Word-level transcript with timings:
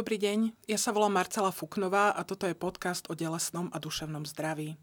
Dobrý 0.00 0.16
deň, 0.16 0.56
ja 0.64 0.80
sa 0.80 0.96
volám 0.96 1.20
Marcela 1.20 1.52
Fuknová 1.52 2.08
a 2.16 2.24
toto 2.24 2.48
je 2.48 2.56
podcast 2.56 3.04
o 3.12 3.12
telesnom 3.12 3.68
a 3.68 3.76
duševnom 3.76 4.24
zdraví. 4.24 4.80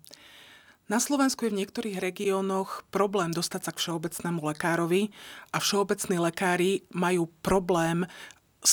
Na 0.93 1.02
Slovensku 1.02 1.41
je 1.41 1.57
v 1.57 1.66
niektorých 1.66 1.97
regiónoch 1.97 2.86
problém 2.93 3.34
dostať 3.34 3.61
sa 3.66 3.73
k 3.73 3.81
všeobecnému 3.81 4.45
lekárovi 4.45 5.09
a 5.49 5.57
všeobecní 5.57 6.21
lekári 6.21 6.85
majú 6.93 7.34
problém 7.41 8.05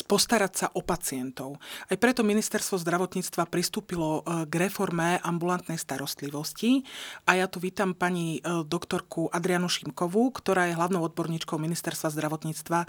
postarať 0.02 0.52
sa 0.56 0.66
o 0.74 0.82
pacientov. 0.82 1.62
Aj 1.86 1.96
preto 2.00 2.26
ministerstvo 2.26 2.80
zdravotníctva 2.80 3.46
pristúpilo 3.46 4.24
e, 4.24 4.48
k 4.48 4.54
reforme 4.58 5.20
ambulantnej 5.22 5.78
starostlivosti 5.78 6.82
a 7.28 7.38
ja 7.38 7.46
tu 7.46 7.62
vítam 7.62 7.94
pani 7.94 8.40
e, 8.40 8.64
doktorku 8.66 9.30
Adrianu 9.30 9.70
Šimkovú, 9.70 10.34
ktorá 10.34 10.66
je 10.66 10.74
hlavnou 10.74 11.04
odborníčkou 11.06 11.60
ministerstva 11.60 12.10
zdravotníctva 12.10 12.78
e, 12.82 12.86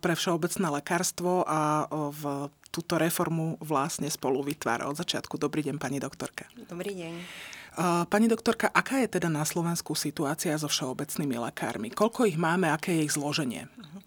pre 0.00 0.12
všeobecné 0.18 0.66
lekárstvo 0.82 1.44
a 1.46 1.86
v 1.92 2.48
túto 2.72 2.96
reformu 2.96 3.60
vlastne 3.60 4.08
spolu 4.08 4.40
vytvára 4.40 4.88
od 4.88 4.96
začiatku. 4.96 5.36
Dobrý 5.36 5.60
deň, 5.68 5.76
pani 5.76 6.00
doktorka. 6.00 6.48
Dobrý 6.56 6.96
deň. 6.96 7.12
Pani 8.08 8.28
doktorka, 8.28 8.68
aká 8.68 9.00
je 9.00 9.08
teda 9.16 9.32
na 9.32 9.48
Slovensku 9.48 9.96
situácia 9.96 10.52
so 10.60 10.68
všeobecnými 10.68 11.40
lekármi? 11.40 11.88
Koľko 11.88 12.28
ich 12.28 12.36
máme, 12.36 12.68
aké 12.68 13.00
je 13.00 13.08
ich 13.08 13.16
zloženie? 13.16 13.64
Uh-huh. 13.64 14.00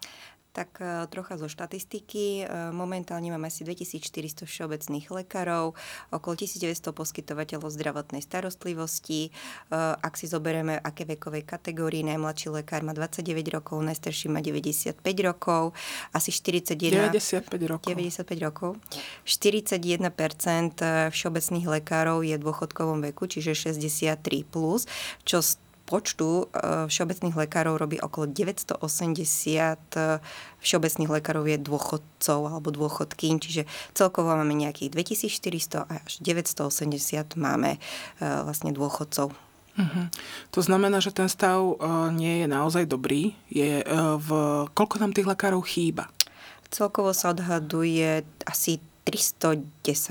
Tak 0.55 0.79
e, 0.79 1.03
trocha 1.11 1.35
zo 1.35 1.51
štatistiky. 1.51 2.47
E, 2.47 2.71
momentálne 2.71 3.27
máme 3.27 3.51
asi 3.51 3.67
2400 3.67 4.47
všeobecných 4.47 5.11
lekárov, 5.11 5.75
okolo 6.15 6.33
1900 6.39 6.95
poskytovateľov 6.95 7.67
zdravotnej 7.75 8.23
starostlivosti. 8.23 9.27
E, 9.27 9.31
ak 9.75 10.15
si 10.15 10.31
zoberieme, 10.31 10.79
aké 10.79 11.03
vekovej 11.03 11.43
kategórii, 11.43 12.07
najmladší 12.07 12.55
lekár 12.55 12.87
má 12.87 12.95
29 12.95 13.35
rokov, 13.51 13.83
najstarší 13.83 14.31
má 14.31 14.39
95 14.39 15.03
rokov, 15.27 15.75
asi 16.15 16.31
41... 16.31 17.11
95 17.11 17.51
rokov. 17.67 17.91
95 17.91 18.47
rokov. 18.47 18.79
41% 19.27 21.11
všeobecných 21.11 21.67
lekárov 21.67 22.23
je 22.23 22.35
v 22.39 22.43
dôchodkovom 22.47 23.03
veku, 23.11 23.27
čiže 23.27 23.51
63+, 23.51 24.47
plus, 24.47 24.87
čo 25.27 25.43
počtu 25.85 26.49
eh, 26.49 26.89
všeobecných 26.89 27.37
lekárov 27.37 27.77
robí 27.77 28.01
okolo 28.01 28.27
980 28.27 28.81
eh, 28.81 30.19
všeobecných 30.59 31.11
lekárov 31.13 31.45
je 31.45 31.57
dôchodcov 31.61 32.39
alebo 32.49 32.73
dôchodkyň, 32.73 33.33
čiže 33.37 33.63
celkovo 33.93 34.33
máme 34.33 34.57
nejakých 34.57 34.91
2400 34.91 35.85
až 35.85 36.11
980 36.19 37.37
máme 37.37 37.77
eh, 37.77 37.81
vlastne 38.19 38.73
dôchodcov. 38.73 39.31
Uh-huh. 39.75 40.07
To 40.55 40.59
znamená, 40.63 41.03
že 41.03 41.11
ten 41.11 41.27
stav 41.27 41.59
nie 42.15 42.39
je 42.39 42.47
naozaj 42.47 42.87
dobrý. 42.87 43.35
Je, 43.51 43.83
v, 43.83 44.29
koľko 44.71 45.03
nám 45.03 45.11
tých 45.11 45.27
lekárov 45.27 45.67
chýba? 45.67 46.07
Celkovo 46.71 47.11
sa 47.11 47.35
odhaduje 47.35 48.23
asi 48.47 48.79
310 49.03 49.67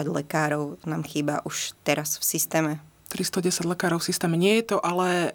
lekárov 0.06 0.78
nám 0.86 1.02
chýba 1.02 1.42
už 1.42 1.74
teraz 1.82 2.20
v 2.20 2.24
systéme. 2.24 2.72
310 3.14 3.70
lekárov 3.70 4.02
v 4.02 4.10
systéme. 4.10 4.34
Nie 4.34 4.58
je 4.58 4.74
to 4.74 4.82
ale, 4.82 5.30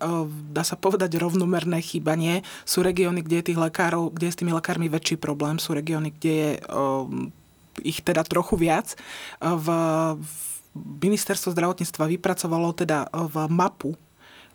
dá 0.51 0.67
sa 0.67 0.75
povedať, 0.75 1.15
rovnomerné 1.15 1.79
chýbanie. 1.79 2.43
Sú 2.67 2.83
regióny, 2.83 3.23
kde 3.23 3.39
je 3.39 3.47
tých 3.55 3.59
lekárov, 3.63 4.11
kde 4.11 4.27
je 4.27 4.33
s 4.35 4.39
tými 4.43 4.51
lekármi 4.51 4.91
väčší 4.91 5.15
problém. 5.15 5.55
Sú 5.63 5.71
regióny, 5.71 6.11
kde 6.11 6.33
je 6.35 6.49
ich 7.79 8.03
teda 8.03 8.27
trochu 8.27 8.59
viac. 8.59 8.99
V, 9.39 9.67
ministerstvo 10.75 11.55
zdravotníctva 11.55 12.11
vypracovalo 12.19 12.75
teda 12.75 13.07
v 13.07 13.35
mapu 13.47 13.95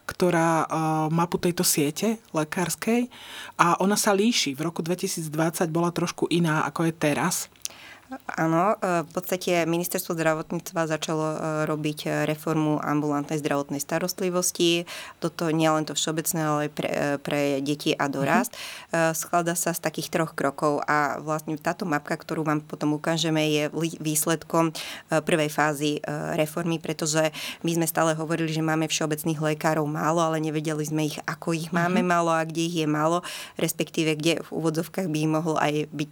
ktorá 0.05 0.69
mapu 1.08 1.41
tejto 1.41 1.64
siete 1.64 2.20
lekárskej 2.36 3.08
a 3.56 3.80
ona 3.80 3.97
sa 3.97 4.12
líši. 4.12 4.52
V 4.52 4.68
roku 4.68 4.84
2020 4.84 5.33
bola 5.73 5.89
trošku 5.89 6.29
iná, 6.29 6.68
ako 6.68 6.84
je 6.84 6.92
teraz. 6.92 7.48
Áno, 8.12 8.76
e, 8.76 9.00
v 9.00 9.10
podstate 9.16 9.64
ministerstvo 9.64 10.12
zdravotníctva 10.12 10.84
začalo 10.84 11.24
e, 11.24 11.38
robiť 11.64 11.98
e, 12.04 12.08
reformu 12.28 12.76
ambulantnej 12.76 13.40
zdravotnej 13.40 13.80
starostlivosti. 13.80 14.84
Toto 15.24 15.48
nie 15.48 15.64
len 15.64 15.88
to 15.88 15.96
všeobecné, 15.96 16.40
ale 16.44 16.58
aj 16.68 16.70
pre, 16.76 16.90
pre 17.24 17.40
deti 17.64 17.96
a 17.96 18.04
dorast. 18.12 18.52
Mm-hmm. 18.52 19.16
Skladá 19.16 19.56
sa 19.56 19.72
z 19.72 19.80
takých 19.80 20.12
troch 20.12 20.32
krokov 20.36 20.84
a 20.84 21.18
vlastne 21.18 21.56
táto 21.56 21.88
mapka, 21.88 22.14
ktorú 22.20 22.44
vám 22.44 22.60
potom 22.60 22.94
ukážeme, 22.94 23.40
je 23.48 23.64
výsledkom 23.98 24.70
prvej 25.10 25.50
fázy 25.50 25.98
reformy, 26.38 26.78
pretože 26.78 27.32
my 27.66 27.70
sme 27.74 27.86
stále 27.88 28.14
hovorili, 28.14 28.52
že 28.52 28.62
máme 28.62 28.86
všeobecných 28.86 29.40
lekárov 29.54 29.86
málo, 29.88 30.22
ale 30.22 30.38
nevedeli 30.38 30.84
sme 30.86 31.10
ich, 31.10 31.18
ako 31.26 31.56
ich 31.56 31.74
máme 31.74 32.04
mm-hmm. 32.04 32.12
málo 32.14 32.30
a 32.30 32.46
kde 32.46 32.62
ich 32.70 32.76
je 32.84 32.88
málo, 32.88 33.26
respektíve 33.58 34.14
kde 34.14 34.44
v 34.46 34.48
úvodzovkách 34.54 35.08
by 35.10 35.20
mohol 35.26 35.56
aj 35.58 35.90
byť 35.90 36.10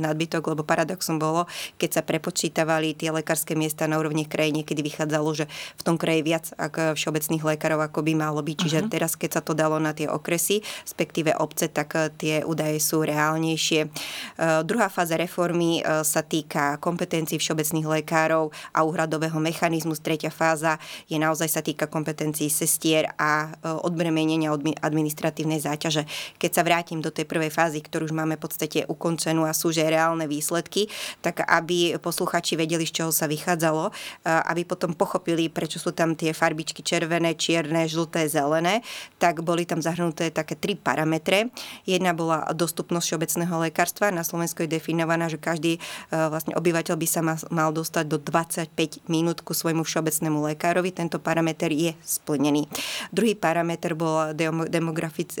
nadbytok, 0.00 0.42
lebo 0.56 0.64
paradoxom 0.64 1.20
bolo, 1.32 1.48
keď 1.80 1.90
sa 1.96 2.02
prepočítavali 2.04 2.92
tie 2.92 3.08
lekárske 3.08 3.56
miesta 3.56 3.88
na 3.88 3.96
úrovni 3.96 4.28
kraji, 4.28 4.60
niekedy 4.60 4.84
vychádzalo, 4.84 5.28
že 5.32 5.48
v 5.80 5.82
tom 5.82 5.96
kraji 5.96 6.20
viac 6.20 6.52
ako 6.60 6.92
všeobecných 6.92 7.56
lekárov, 7.56 7.80
ako 7.80 8.04
by 8.04 8.12
malo 8.12 8.44
byť. 8.44 8.56
Čiže 8.60 8.78
uh-huh. 8.84 8.92
teraz, 8.92 9.16
keď 9.16 9.40
sa 9.40 9.42
to 9.42 9.56
dalo 9.56 9.80
na 9.80 9.96
tie 9.96 10.04
okresy, 10.04 10.60
respektíve 10.84 11.32
obce, 11.40 11.72
tak 11.72 11.96
eh, 11.96 12.12
tie 12.12 12.34
údaje 12.44 12.76
sú 12.76 13.00
reálnejšie. 13.00 13.88
Uh, 13.88 14.60
druhá 14.66 14.92
fáza 14.92 15.16
reformy 15.16 15.80
uh, 15.80 16.04
sa 16.04 16.20
týka 16.20 16.76
kompetencií 16.82 17.40
všeobecných 17.40 18.02
lekárov 18.02 18.52
a 18.74 18.84
úhradového 18.84 19.38
mechanizmu. 19.38 19.94
Tretia 20.02 20.34
fáza 20.34 20.76
je 21.06 21.16
naozaj 21.16 21.48
sa 21.48 21.62
týka 21.62 21.86
kompetencií 21.86 22.50
sestier 22.50 23.14
a 23.16 23.48
uh, 23.48 23.86
odbremenenia 23.86 24.50
administratívnej 24.82 25.62
záťaže. 25.62 26.04
Keď 26.42 26.50
sa 26.50 26.66
vrátim 26.66 26.98
do 26.98 27.14
tej 27.14 27.24
prvej 27.24 27.54
fázy, 27.54 27.78
ktorú 27.80 28.10
už 28.10 28.14
máme 28.18 28.34
v 28.34 28.42
podstate 28.42 28.82
ukončenú 28.90 29.46
a 29.46 29.54
sú 29.54 29.70
že 29.70 29.86
reálne 29.86 30.26
výsledky, 30.26 30.90
tak 31.22 31.46
aby 31.46 31.94
posluchači 32.02 32.58
vedeli, 32.58 32.82
z 32.82 32.98
čoho 32.98 33.14
sa 33.14 33.30
vychádzalo, 33.30 33.94
aby 34.26 34.66
potom 34.66 34.90
pochopili, 34.98 35.46
prečo 35.46 35.78
sú 35.78 35.94
tam 35.94 36.18
tie 36.18 36.34
farbičky 36.34 36.82
červené, 36.82 37.38
čierne, 37.38 37.86
žlté, 37.86 38.26
zelené, 38.26 38.82
tak 39.22 39.46
boli 39.46 39.62
tam 39.62 39.78
zahrnuté 39.78 40.34
také 40.34 40.58
tri 40.58 40.74
parametre. 40.74 41.54
Jedna 41.86 42.10
bola 42.10 42.50
dostupnosť 42.50 43.04
všeobecného 43.06 43.54
lekárstva. 43.70 44.10
Na 44.10 44.26
Slovensku 44.26 44.66
je 44.66 44.74
definovaná, 44.74 45.30
že 45.30 45.38
každý 45.38 45.78
vlastne 46.10 46.58
obyvateľ 46.58 46.98
by 46.98 47.06
sa 47.06 47.22
mal 47.54 47.70
dostať 47.70 48.04
do 48.10 48.18
25 48.18 49.06
minút 49.06 49.46
ku 49.46 49.54
svojmu 49.54 49.86
všeobecnému 49.86 50.42
lekárovi. 50.50 50.90
Tento 50.90 51.22
parameter 51.22 51.70
je 51.70 51.94
splnený. 52.02 52.66
Druhý 53.14 53.38
parameter 53.38 53.94
bola 53.94 54.34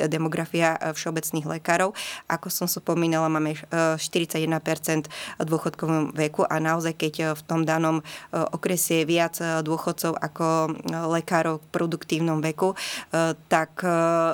demografia 0.06 0.78
všeobecných 0.78 1.58
lekárov. 1.58 1.90
Ako 2.28 2.52
som 2.52 2.70
spomínala, 2.70 3.26
máme 3.32 3.58
41% 3.98 5.08
dôchodkov 5.42 5.71
dôchodkovom 5.72 6.12
veku 6.12 6.44
a 6.44 6.60
naozaj, 6.60 6.92
keď 7.00 7.14
e, 7.18 7.24
v 7.32 7.42
tom 7.48 7.64
danom 7.64 8.00
e, 8.00 8.02
okrese 8.36 9.02
je 9.02 9.04
viac 9.08 9.40
e, 9.40 9.64
dôchodcov 9.64 10.12
ako 10.20 10.76
lekárov 10.92 11.64
v 11.64 11.66
produktívnom 11.72 12.44
veku, 12.44 12.74
tak 13.48 13.84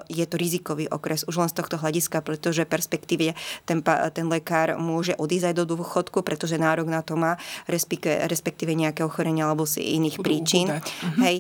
je 0.09 0.25
to 0.27 0.37
rizikový 0.41 0.89
okres 0.89 1.23
už 1.29 1.37
len 1.39 1.51
z 1.51 1.57
tohto 1.61 1.77
hľadiska, 1.79 2.25
pretože 2.25 2.65
perspektíve 2.65 3.37
ten, 3.69 3.79
ten 3.85 4.27
lekár 4.27 4.81
môže 4.81 5.15
odísť 5.15 5.53
aj 5.53 5.55
do 5.55 5.65
dôchodku, 5.77 6.25
pretože 6.25 6.59
nárok 6.59 6.89
na 6.91 7.05
to 7.05 7.15
má, 7.15 7.37
respektíve 7.69 8.73
nejaké 8.75 9.05
ochorenia 9.05 9.47
alebo 9.47 9.69
si 9.69 9.99
iných 9.99 10.19
Budú 10.19 10.27
príčin. 10.27 10.67
Uh-huh. 10.73 11.23
Hej, 11.23 11.37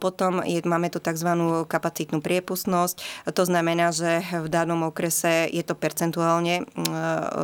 potom 0.00 0.42
je, 0.42 0.60
máme 0.64 0.88
tu 0.90 0.98
tzv. 0.98 1.30
kapacitnú 1.68 2.18
priepustnosť. 2.24 3.28
To 3.30 3.42
znamená, 3.44 3.92
že 3.92 4.24
v 4.24 4.48
danom 4.48 4.88
okrese 4.88 5.46
je 5.52 5.62
to 5.62 5.76
percentuálne 5.76 6.64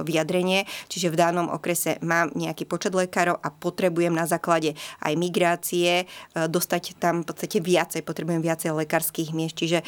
vyjadrenie, 0.06 0.64
čiže 0.88 1.12
v 1.12 1.16
danom 1.18 1.52
okrese 1.52 1.91
mám 2.00 2.32
nejaký 2.32 2.64
počet 2.64 2.96
lekárov 2.96 3.36
a 3.36 3.48
potrebujem 3.52 4.14
na 4.14 4.24
základe 4.24 4.72
aj 5.02 5.12
migrácie 5.18 6.04
e, 6.04 6.04
dostať 6.34 6.96
tam 6.96 7.22
v 7.22 7.28
podstate 7.28 7.58
viacej, 7.58 8.00
potrebujem 8.06 8.40
viacej 8.40 8.72
lekárskych 8.72 9.34
miest. 9.36 9.58
Čiže 9.58 9.82
e, 9.82 9.84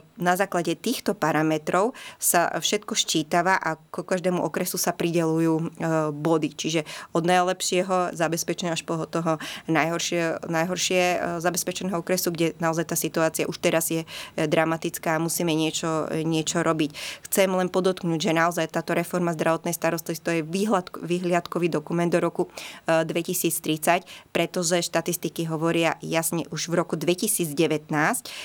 na 0.00 0.34
základe 0.38 0.76
týchto 0.78 1.16
parametrov 1.16 1.96
sa 2.20 2.52
všetko 2.54 2.92
ščítava 2.92 3.56
a 3.56 3.78
k 3.78 4.04
každému 4.04 4.38
okresu 4.44 4.76
sa 4.76 4.94
pridelujú 4.94 5.54
e, 5.58 5.64
body. 6.12 6.50
Čiže 6.54 6.86
od 7.16 7.24
najlepšieho 7.24 8.14
zabezpečenia 8.14 8.76
až 8.76 8.84
po 8.84 9.08
toho 9.08 9.38
najhoršie, 9.70 10.46
najhoršie 10.46 11.02
zabezpečeného 11.40 11.98
okresu, 12.02 12.30
kde 12.30 12.52
naozaj 12.60 12.92
tá 12.92 12.96
situácia 12.98 13.48
už 13.48 13.58
teraz 13.58 13.88
je 13.88 14.04
dramatická 14.36 15.16
a 15.16 15.22
musíme 15.22 15.54
niečo, 15.54 16.10
niečo 16.10 16.60
robiť. 16.60 16.90
Chcem 17.30 17.48
len 17.52 17.72
podotknúť, 17.72 18.20
že 18.20 18.32
naozaj 18.36 18.72
táto 18.72 18.92
reforma 18.92 19.32
zdravotnej 19.32 19.72
starostlivosti 19.76 20.24
to 20.24 20.30
je 20.40 20.42
výhľad, 20.42 20.90
vyhliadkový 21.16 21.72
dokument 21.72 22.12
do 22.12 22.20
roku 22.20 22.52
2030, 22.86 24.04
e, 24.04 24.06
pretože 24.30 24.84
štatistiky 24.84 25.48
hovoria 25.48 25.96
jasne, 26.04 26.44
už 26.52 26.68
v 26.68 26.74
roku 26.76 26.94
2019 27.00 27.88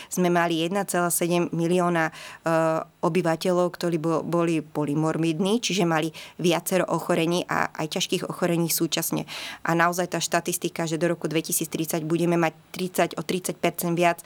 sme 0.07 0.29
mali 0.31 0.63
1,7 0.63 1.51
milióna 1.51 2.09
e, 2.09 2.13
obyvateľov, 3.01 3.67
ktorí 3.75 3.97
boli 4.23 4.63
polymorbidní, 4.63 5.59
čiže 5.59 5.83
mali 5.83 6.13
viacero 6.39 6.87
ochorení 6.87 7.43
a 7.49 7.73
aj 7.75 7.99
ťažkých 7.99 8.23
ochorení 8.29 8.69
súčasne. 8.69 9.27
A 9.65 9.73
naozaj 9.73 10.15
tá 10.15 10.19
štatistika, 10.21 10.85
že 10.87 11.01
do 11.01 11.11
roku 11.11 11.25
2030 11.27 12.05
budeme 12.05 12.37
mať 12.37 12.53
30, 13.17 13.19
o 13.19 13.25
30 13.25 13.57
viac 13.97 14.21
e, 14.21 14.25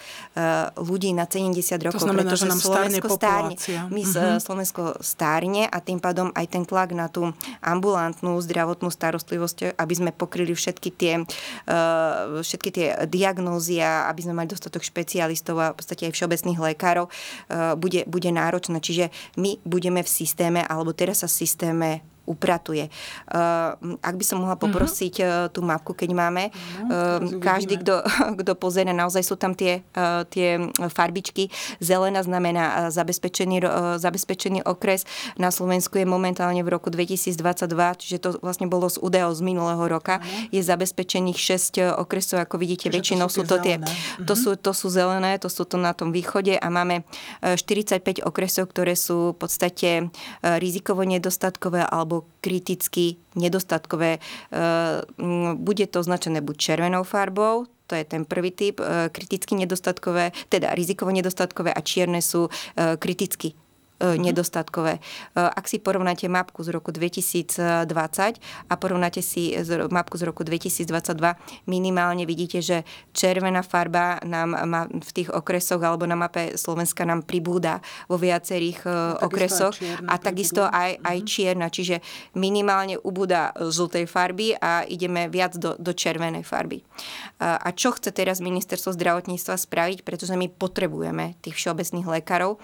ľudí 0.77 1.15
na 1.15 1.25
70 1.25 1.55
rokov, 1.81 2.03
to 2.03 2.05
znamená, 2.05 2.29
pretože 2.29 2.45
že 2.45 2.51
nám 2.51 2.59
Slovensko 2.61 3.07
stárne. 3.15 3.55
My 3.89 4.01
uh-huh. 4.03 4.37
Slovensko 4.43 4.83
stárne 4.99 5.63
a 5.71 5.77
tým 5.79 6.03
pádom 6.03 6.29
aj 6.35 6.45
ten 6.51 6.63
tlak 6.67 6.91
na 6.91 7.07
tú 7.07 7.31
ambulantnú 7.63 8.34
zdravotnú 8.39 8.89
starostlivosť, 8.89 9.77
aby 9.77 9.93
sme 9.93 10.11
pokryli 10.15 10.55
všetky 10.55 10.89
tie, 10.95 11.13
uh, 11.21 12.41
všetky 12.41 12.69
tie 12.71 12.87
diagnózy 13.05 13.83
a 13.83 14.07
aby 14.09 14.25
sme 14.25 14.37
mali 14.37 14.47
dostatok 14.49 14.81
špecialistov 14.81 15.55
a 15.59 15.71
v 15.73 15.77
podstate 15.77 16.07
aj 16.07 16.13
všeobecných 16.15 16.59
lekárov, 16.73 17.11
uh, 17.11 17.75
bude, 17.75 18.07
bude 18.07 18.29
náročné. 18.31 18.79
Čiže 18.79 19.11
my 19.37 19.59
budeme 19.67 20.01
v 20.01 20.09
systéme, 20.09 20.61
alebo 20.63 20.95
teraz 20.95 21.21
sa 21.21 21.27
v 21.27 21.37
systéme 21.37 21.89
upratuje. 22.25 22.89
Uh, 23.29 23.97
ak 24.01 24.15
by 24.17 24.25
som 24.25 24.41
mohla 24.41 24.57
poprosiť 24.57 25.13
uh-huh. 25.21 25.47
tú 25.53 25.61
mapku, 25.65 25.93
keď 25.93 26.09
máme, 26.13 26.43
uh, 26.49 27.21
každý, 27.39 27.81
kto, 27.81 28.01
kto 28.41 28.53
pozera, 28.57 28.91
naozaj 28.91 29.23
sú 29.25 29.35
tam 29.37 29.57
tie, 29.57 29.81
tie 30.29 30.69
farbičky. 30.91 31.49
Zelená 31.79 32.21
znamená 32.21 32.89
zabezpečený, 32.91 33.63
zabezpečený 34.01 34.65
okres. 34.65 35.07
Na 35.39 35.49
Slovensku 35.49 35.97
je 36.01 36.07
momentálne 36.07 36.61
v 36.61 36.69
roku 36.69 36.89
2022, 36.89 37.39
čiže 38.01 38.17
to 38.21 38.29
vlastne 38.41 38.67
bolo 38.69 38.89
z 38.89 38.99
údajov 38.99 39.37
z 39.37 39.41
minulého 39.45 39.83
roka, 39.85 40.19
uh-huh. 40.19 40.53
je 40.53 40.61
zabezpečených 40.61 41.37
6 41.37 42.01
okresov, 42.01 42.43
ako 42.43 42.57
vidíte, 42.57 42.89
väčšinou 42.89 43.29
sú 43.29 43.45
to 43.45 43.61
tie, 43.61 43.79
to, 44.23 44.33
sú, 44.33 44.57
to 44.57 44.71
sú 44.73 44.89
zelené, 44.89 45.37
to 45.37 45.49
sú 45.51 45.63
to 45.65 45.77
na 45.77 45.93
tom 45.93 46.09
východe 46.09 46.57
a 46.57 46.67
máme 46.69 47.05
45 47.41 48.23
okresov, 48.23 48.71
ktoré 48.71 48.97
sú 48.97 49.35
v 49.35 49.37
podstate 49.37 49.89
rizikovo 50.41 51.03
nedostatkové 51.03 51.83
alebo 51.83 52.14
alebo 52.15 52.27
kriticky 52.41 53.19
nedostatkové. 53.35 54.17
E, 54.17 54.19
bude 55.55 55.85
to 55.87 55.99
označené 55.99 56.39
buď 56.41 56.55
červenou 56.57 57.03
farbou, 57.03 57.65
to 57.87 57.95
je 57.95 58.03
ten 58.07 58.25
prvý 58.25 58.51
typ, 58.51 58.79
e, 58.79 59.09
kriticky 59.09 59.55
nedostatkové, 59.55 60.31
teda 60.49 60.71
rizikovo 60.71 61.11
nedostatkové 61.11 61.73
a 61.73 61.81
čierne 61.81 62.21
sú 62.23 62.47
e, 62.47 62.95
kriticky. 62.97 63.53
Nedostatkové. 63.99 64.99
E, 64.99 65.01
ak 65.39 65.65
si 65.67 65.79
porovnáte 65.79 66.27
mapku 66.27 66.63
z 66.63 66.69
roku 66.75 66.91
2020 66.91 67.59
a 68.69 68.73
porovnáte 68.75 69.23
si 69.23 69.55
mapku 69.91 70.19
z 70.19 70.23
roku 70.27 70.43
2022, 70.43 71.15
minimálne 71.67 72.27
vidíte, 72.27 72.59
že 72.59 72.83
červená 73.15 73.63
farba 73.63 74.19
nám 74.23 74.55
má 74.67 74.87
v 74.87 75.11
tých 75.11 75.29
okresoch 75.31 75.79
alebo 75.79 76.03
na 76.07 76.15
mape 76.15 76.55
Slovenska 76.55 77.07
nám 77.07 77.23
pribúda 77.23 77.79
vo 78.07 78.19
viacerých 78.19 78.85
a 78.85 79.23
okresoch 79.25 79.75
a 80.07 80.15
takisto 80.19 80.65
aj, 80.65 80.99
aj 81.01 81.17
mhm. 81.21 81.27
čierna, 81.27 81.67
čiže 81.71 81.99
minimálne 82.35 82.99
ubúda 83.01 83.51
žltej 83.55 84.05
farby 84.09 84.55
a 84.57 84.83
ideme 84.87 85.27
viac 85.31 85.55
do, 85.55 85.75
do 85.79 85.91
červenej 85.95 86.43
farby. 86.43 86.83
A 87.39 87.69
čo 87.75 87.91
chce 87.95 88.11
teraz 88.15 88.39
ministerstvo 88.39 88.95
zdravotníctva 88.95 89.55
spraviť, 89.59 90.07
pretože 90.07 90.35
my 90.35 90.47
potrebujeme 90.47 91.35
tých 91.43 91.57
všeobecných 91.57 92.07
lekárov 92.21 92.57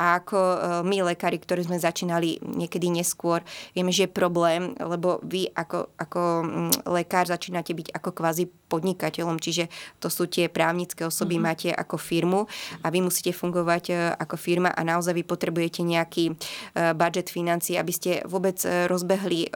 a 0.00 0.18
ako 0.18 0.38
my 0.82 1.14
lekári, 1.14 1.38
ktorí 1.38 1.68
sme 1.68 1.78
začínali 1.78 2.40
niekedy 2.42 2.90
neskôr, 2.90 3.44
vieme, 3.76 3.94
že 3.94 4.08
je 4.08 4.10
problém, 4.10 4.74
lebo 4.80 5.22
vy 5.22 5.48
ako, 5.54 5.92
ako 5.94 6.20
mm, 6.42 6.72
lekár 6.90 7.30
začínate 7.30 7.70
byť 7.76 7.94
ako 7.94 8.10
kvázi 8.10 8.44
podnikateľom, 8.66 9.38
čiže 9.38 9.70
to 10.02 10.10
sú 10.10 10.26
tie 10.26 10.50
právnické 10.50 11.06
osoby, 11.06 11.38
mm-hmm. 11.38 11.46
máte 11.46 11.68
ako 11.70 11.96
firmu 11.96 12.50
a 12.82 12.86
vy 12.90 12.98
musíte 12.98 13.30
fungovať 13.30 13.84
e, 13.90 13.94
ako 14.18 14.34
firma 14.34 14.74
a 14.74 14.82
naozaj 14.82 15.14
vy 15.14 15.22
potrebujete 15.22 15.86
nejaký 15.86 16.34
e, 16.34 16.92
budget 16.98 17.30
financií, 17.30 17.78
aby 17.78 17.92
ste 17.94 18.10
vôbec 18.26 18.58
e, 18.66 18.90
rozbehli 18.90 19.48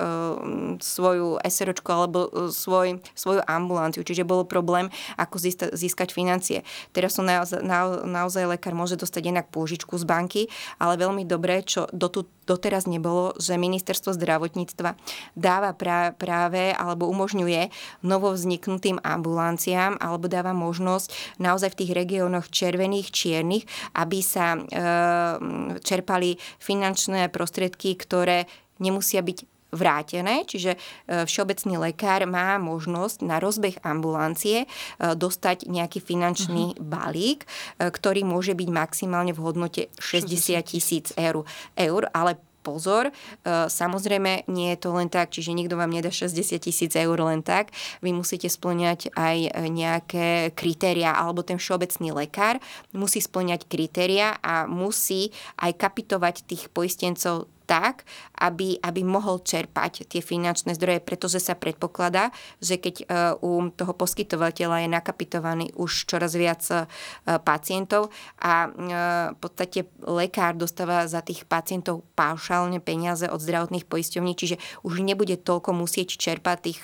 svoju 0.78 1.40
SROčku 1.42 1.90
alebo 1.90 2.30
svoj, 2.52 3.02
svoju 3.16 3.42
ambulanciu. 3.48 4.06
Čiže 4.06 4.28
bolo 4.28 4.46
problém, 4.46 4.86
ako 5.18 5.40
získať 5.74 6.14
financie. 6.14 6.62
Teraz 6.94 7.18
som 7.18 7.26
naozaj, 7.26 7.64
naozaj 8.06 8.44
lekár 8.46 8.76
môže 8.76 8.94
dostať 8.94 9.32
jednak 9.34 9.50
pôžičku 9.50 9.98
z 9.98 10.04
banky, 10.06 10.42
ale 10.78 11.00
veľmi 11.00 11.09
dobré, 11.26 11.62
čo 11.66 11.90
dotu, 11.90 12.26
doteraz 12.46 12.86
nebolo, 12.86 13.34
že 13.38 13.60
ministerstvo 13.60 14.14
zdravotníctva 14.14 14.94
dáva 15.38 15.74
práve 16.14 16.74
alebo 16.74 17.10
umožňuje 17.10 17.70
novovzniknutým 18.06 19.02
ambulanciám 19.02 19.98
alebo 19.98 20.26
dáva 20.30 20.54
možnosť 20.54 21.38
naozaj 21.42 21.74
v 21.74 21.78
tých 21.84 21.92
regiónoch 21.94 22.46
červených, 22.50 23.08
čiernych, 23.10 23.64
aby 23.94 24.18
sa 24.22 24.56
e, 24.56 24.60
čerpali 25.82 26.38
finančné 26.58 27.30
prostriedky, 27.30 27.94
ktoré 27.98 28.46
nemusia 28.80 29.20
byť 29.20 29.59
vrátené, 29.70 30.42
čiže 30.46 30.74
e, 30.74 30.78
všeobecný 31.24 31.90
lekár 31.90 32.26
má 32.26 32.58
možnosť 32.58 33.22
na 33.22 33.38
rozbeh 33.38 33.78
ambulancie 33.86 34.66
e, 34.66 34.66
dostať 34.98 35.70
nejaký 35.70 36.02
finančný 36.02 36.74
uh-huh. 36.74 36.82
balík, 36.82 37.46
e, 37.46 37.88
ktorý 37.88 38.26
môže 38.26 38.52
byť 38.54 38.68
maximálne 38.68 39.32
v 39.32 39.42
hodnote 39.42 39.82
60 39.98 40.58
tisíc 40.66 41.14
eur, 41.14 41.46
eur, 41.78 42.02
ale 42.10 42.38
pozor, 42.60 43.08
samozrejme 43.48 44.44
nie 44.52 44.76
je 44.76 44.84
to 44.84 44.92
len 44.92 45.08
tak, 45.08 45.32
čiže 45.32 45.56
nikto 45.56 45.80
vám 45.80 45.88
nedá 45.88 46.12
60 46.12 46.60
tisíc 46.60 46.92
eur 46.92 47.16
len 47.16 47.40
tak. 47.40 47.72
Vy 48.04 48.12
musíte 48.12 48.52
splňať 48.52 49.16
aj 49.16 49.64
nejaké 49.72 50.52
kritéria, 50.52 51.16
alebo 51.16 51.40
ten 51.40 51.56
všeobecný 51.56 52.12
lekár 52.12 52.60
musí 52.92 53.24
splňať 53.24 53.64
kritéria 53.64 54.36
a 54.44 54.68
musí 54.68 55.32
aj 55.56 55.72
kapitovať 55.72 56.44
tých 56.44 56.68
poistencov 56.68 57.48
tak, 57.70 58.02
aby, 58.34 58.82
aby 58.82 59.06
mohol 59.06 59.38
čerpať 59.46 60.02
tie 60.10 60.18
finančné 60.18 60.74
zdroje, 60.74 60.98
pretože 61.06 61.38
sa 61.38 61.54
predpokladá, 61.54 62.34
že 62.58 62.82
keď 62.82 62.94
e, 62.98 63.04
u 63.46 63.70
toho 63.70 63.94
poskytovateľa 63.94 64.82
je 64.82 64.88
nakapitovaný 64.90 65.66
už 65.78 66.10
čoraz 66.10 66.34
viac 66.34 66.66
e, 66.66 66.90
pacientov 67.46 68.10
a 68.42 68.66
e, 68.66 68.68
v 69.30 69.38
podstate 69.38 69.86
lekár 70.02 70.58
dostáva 70.58 71.06
za 71.06 71.22
tých 71.22 71.46
pacientov 71.46 72.02
paušálne 72.18 72.82
peniaze 72.82 73.30
od 73.30 73.38
zdravotných 73.38 73.86
poisťovní, 73.86 74.34
čiže 74.34 74.58
už 74.82 75.06
nebude 75.06 75.38
toľko 75.38 75.70
musieť 75.70 76.18
čerpať 76.18 76.58
tých, 76.58 76.82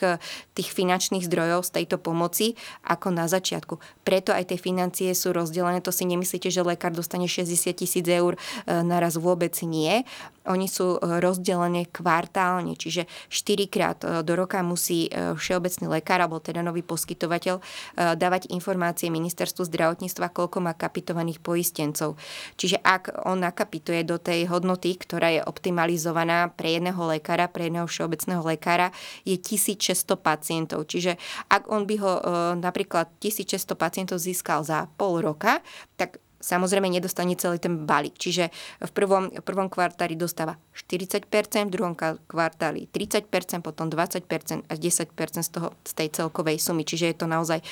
tých 0.55 0.71
finančných 0.71 1.27
zdrojov 1.27 1.67
z 1.67 1.83
tejto 1.83 1.99
pomoci 1.99 2.55
ako 2.87 3.11
na 3.11 3.27
začiatku. 3.27 3.83
Preto 4.07 4.31
aj 4.31 4.55
tie 4.55 4.59
financie 4.61 5.11
sú 5.19 5.35
rozdelené. 5.35 5.83
To 5.83 5.91
si 5.91 6.07
nemyslíte, 6.07 6.47
že 6.47 6.63
lekár 6.63 6.95
dostane 6.95 7.27
60 7.27 7.75
tisíc 7.75 8.07
eur 8.07 8.39
naraz 8.69 9.19
vôbec 9.19 9.57
nie. 9.67 10.07
Oni 10.47 10.71
sú 10.71 10.97
e, 10.97 11.19
rozdelené 11.19 11.91
kvartálne, 11.91 12.79
čiže 12.79 13.07
4 13.29 13.67
krát 13.67 13.99
e, 14.03 14.23
do 14.23 14.33
roka 14.39 14.63
musí 14.63 15.11
e, 15.11 15.35
všeobecný 15.35 15.99
lekár 15.99 16.23
alebo 16.23 16.39
teda 16.39 16.63
nový 16.63 16.87
poskytovateľ 16.87 17.59
dávať 17.97 18.53
informácie 18.53 19.09
ministerstvu 19.09 19.67
zdravotníctva, 19.67 20.33
koľko 20.33 20.59
má 20.63 20.73
kapitovaných 20.77 21.41
poistencov. 21.41 22.21
Čiže 22.55 22.81
ak 22.83 23.27
on 23.27 23.43
nakapituje 23.43 24.05
do 24.07 24.21
tej 24.21 24.47
hodnoty, 24.51 24.95
ktorá 24.97 25.33
je 25.33 25.43
optimalizovaná 25.43 26.53
pre 26.53 26.77
jedného 26.79 26.99
lekára, 27.09 27.51
pre 27.51 27.69
jedného 27.69 27.89
všeobecného 27.89 28.43
lekára, 28.45 28.93
je 29.25 29.37
1600 29.39 30.19
pacientov. 30.21 30.87
Čiže 30.87 31.19
ak 31.49 31.69
on 31.73 31.89
by 31.89 31.95
ho 32.01 32.13
napríklad 32.59 33.11
1600 33.19 33.75
pacientov 33.75 34.21
získal 34.21 34.63
za 34.63 34.87
pol 34.99 35.25
roka, 35.25 35.61
tak 35.97 36.21
samozrejme 36.41 36.89
nedostane 36.89 37.37
celý 37.37 37.59
ten 37.59 37.85
balík. 37.89 38.17
Čiže 38.17 38.53
v 38.83 38.91
prvom, 38.93 39.33
v 39.33 39.43
prvom 39.45 39.69
kvartáli 39.69 40.15
dostáva 40.17 40.57
40%, 40.75 41.27
v 41.69 41.73
druhom 41.73 41.95
kvartáli 42.29 42.89
30%, 42.89 43.65
potom 43.65 43.89
20% 43.89 44.25
až 44.69 44.79
10% 44.79 45.13
z, 45.43 45.51
toho, 45.51 45.73
z 45.85 45.93
tej 45.97 46.09
celkovej 46.13 46.61
sumy. 46.61 46.85
Čiže 46.85 47.13
je 47.13 47.17
to 47.17 47.27
naozaj 47.27 47.61
e, 47.61 47.65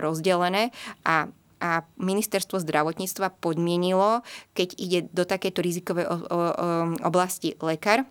rozdelené 0.00 0.70
a 1.06 1.28
a 1.56 1.88
ministerstvo 1.96 2.60
zdravotníctva 2.60 3.40
podmienilo, 3.40 4.20
keď 4.52 4.68
ide 4.76 4.98
do 5.08 5.24
takéto 5.24 5.64
rizikovej 5.64 6.04
oblasti 7.00 7.56
lekár, 7.64 8.04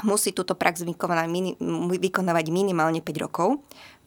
musí 0.00 0.32
túto 0.32 0.56
prax 0.56 0.80
vykonávať 0.80 2.46
minimálne 2.48 3.04
5 3.04 3.24
rokov 3.24 3.60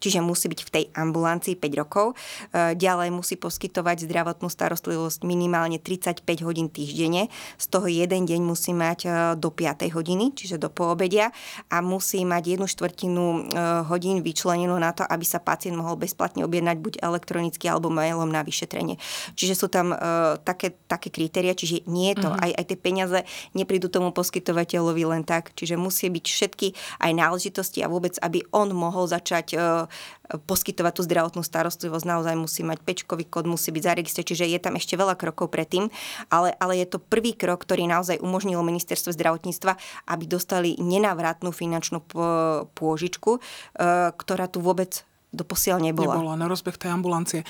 čiže 0.03 0.19
musí 0.19 0.51
byť 0.51 0.61
v 0.67 0.69
tej 0.69 0.85
ambulancii 0.91 1.55
5 1.55 1.79
rokov. 1.79 2.19
E, 2.51 2.75
ďalej 2.75 3.15
musí 3.15 3.39
poskytovať 3.39 4.03
zdravotnú 4.03 4.51
starostlivosť 4.51 5.23
minimálne 5.23 5.79
35 5.79 6.27
hodín 6.43 6.67
týždenne, 6.67 7.31
z 7.55 7.65
toho 7.71 7.87
jeden 7.87 8.27
deň 8.27 8.43
musí 8.43 8.75
mať 8.75 8.99
e, 9.07 9.09
do 9.39 9.47
5 9.47 9.87
hodiny, 9.95 10.35
čiže 10.35 10.59
do 10.59 10.67
poobedia 10.67 11.31
a 11.71 11.79
musí 11.79 12.27
mať 12.27 12.59
jednu 12.59 12.67
štvrtinu 12.67 13.23
e, 13.23 13.39
hodín 13.87 14.19
vyčlenenú 14.19 14.75
na 14.75 14.91
to, 14.91 15.07
aby 15.07 15.23
sa 15.23 15.39
pacient 15.39 15.79
mohol 15.79 15.95
bezplatne 15.95 16.43
objednať 16.43 16.77
buď 16.83 16.93
elektronicky 16.99 17.71
alebo 17.71 17.87
mailom 17.87 18.27
na 18.27 18.43
vyšetrenie. 18.43 18.99
Čiže 19.39 19.53
sú 19.55 19.67
tam 19.71 19.95
také, 20.43 20.73
také 20.89 21.13
kritéria, 21.13 21.53
čiže 21.53 21.85
nie 21.85 22.11
je 22.13 22.25
to, 22.25 22.29
uh-huh. 22.33 22.43
aj, 22.43 22.51
aj 22.57 22.65
tie 22.65 22.77
peniaze 22.77 23.19
neprídu 23.53 23.87
tomu 23.87 24.09
poskytovateľovi 24.09 25.03
len 25.05 25.23
tak, 25.23 25.53
čiže 25.53 25.77
musí 25.77 26.09
byť 26.09 26.25
všetky 26.25 26.67
aj 27.05 27.11
náležitosti 27.13 27.85
a 27.85 27.91
vôbec, 27.91 28.17
aby 28.19 28.41
on 28.49 28.73
mohol 28.73 29.05
začať 29.05 29.53
poskytovať 30.47 30.93
tú 30.97 31.01
zdravotnú 31.03 31.41
starostlivosť, 31.43 32.05
naozaj 32.07 32.35
musí 32.39 32.61
mať 32.63 32.79
pečkový 32.81 33.27
kód, 33.27 33.45
musí 33.45 33.69
byť 33.69 33.83
zaregistrovaný, 33.83 34.29
čiže 34.33 34.45
je 34.47 34.59
tam 34.61 34.73
ešte 34.79 34.95
veľa 34.95 35.19
krokov 35.19 35.51
predtým, 35.51 35.91
ale, 36.31 36.55
ale 36.57 36.79
je 36.79 36.87
to 36.87 36.97
prvý 37.01 37.35
krok, 37.35 37.61
ktorý 37.67 37.85
naozaj 37.85 38.23
umožnilo 38.23 38.63
ministerstvo 38.63 39.11
zdravotníctva, 39.11 39.75
aby 40.09 40.23
dostali 40.25 40.79
nenávratnú 40.79 41.51
finančnú 41.51 42.05
pôžičku, 42.73 43.31
e, 43.37 43.39
ktorá 44.15 44.47
tu 44.47 44.63
vôbec 44.63 45.03
doposiaľ 45.33 45.81
nebola. 45.81 46.13
Nebola 46.13 46.37
na 46.37 46.47
rozbeh 46.47 46.77
tej 46.77 46.93
ambulancie. 46.93 47.41
E, 47.41 47.45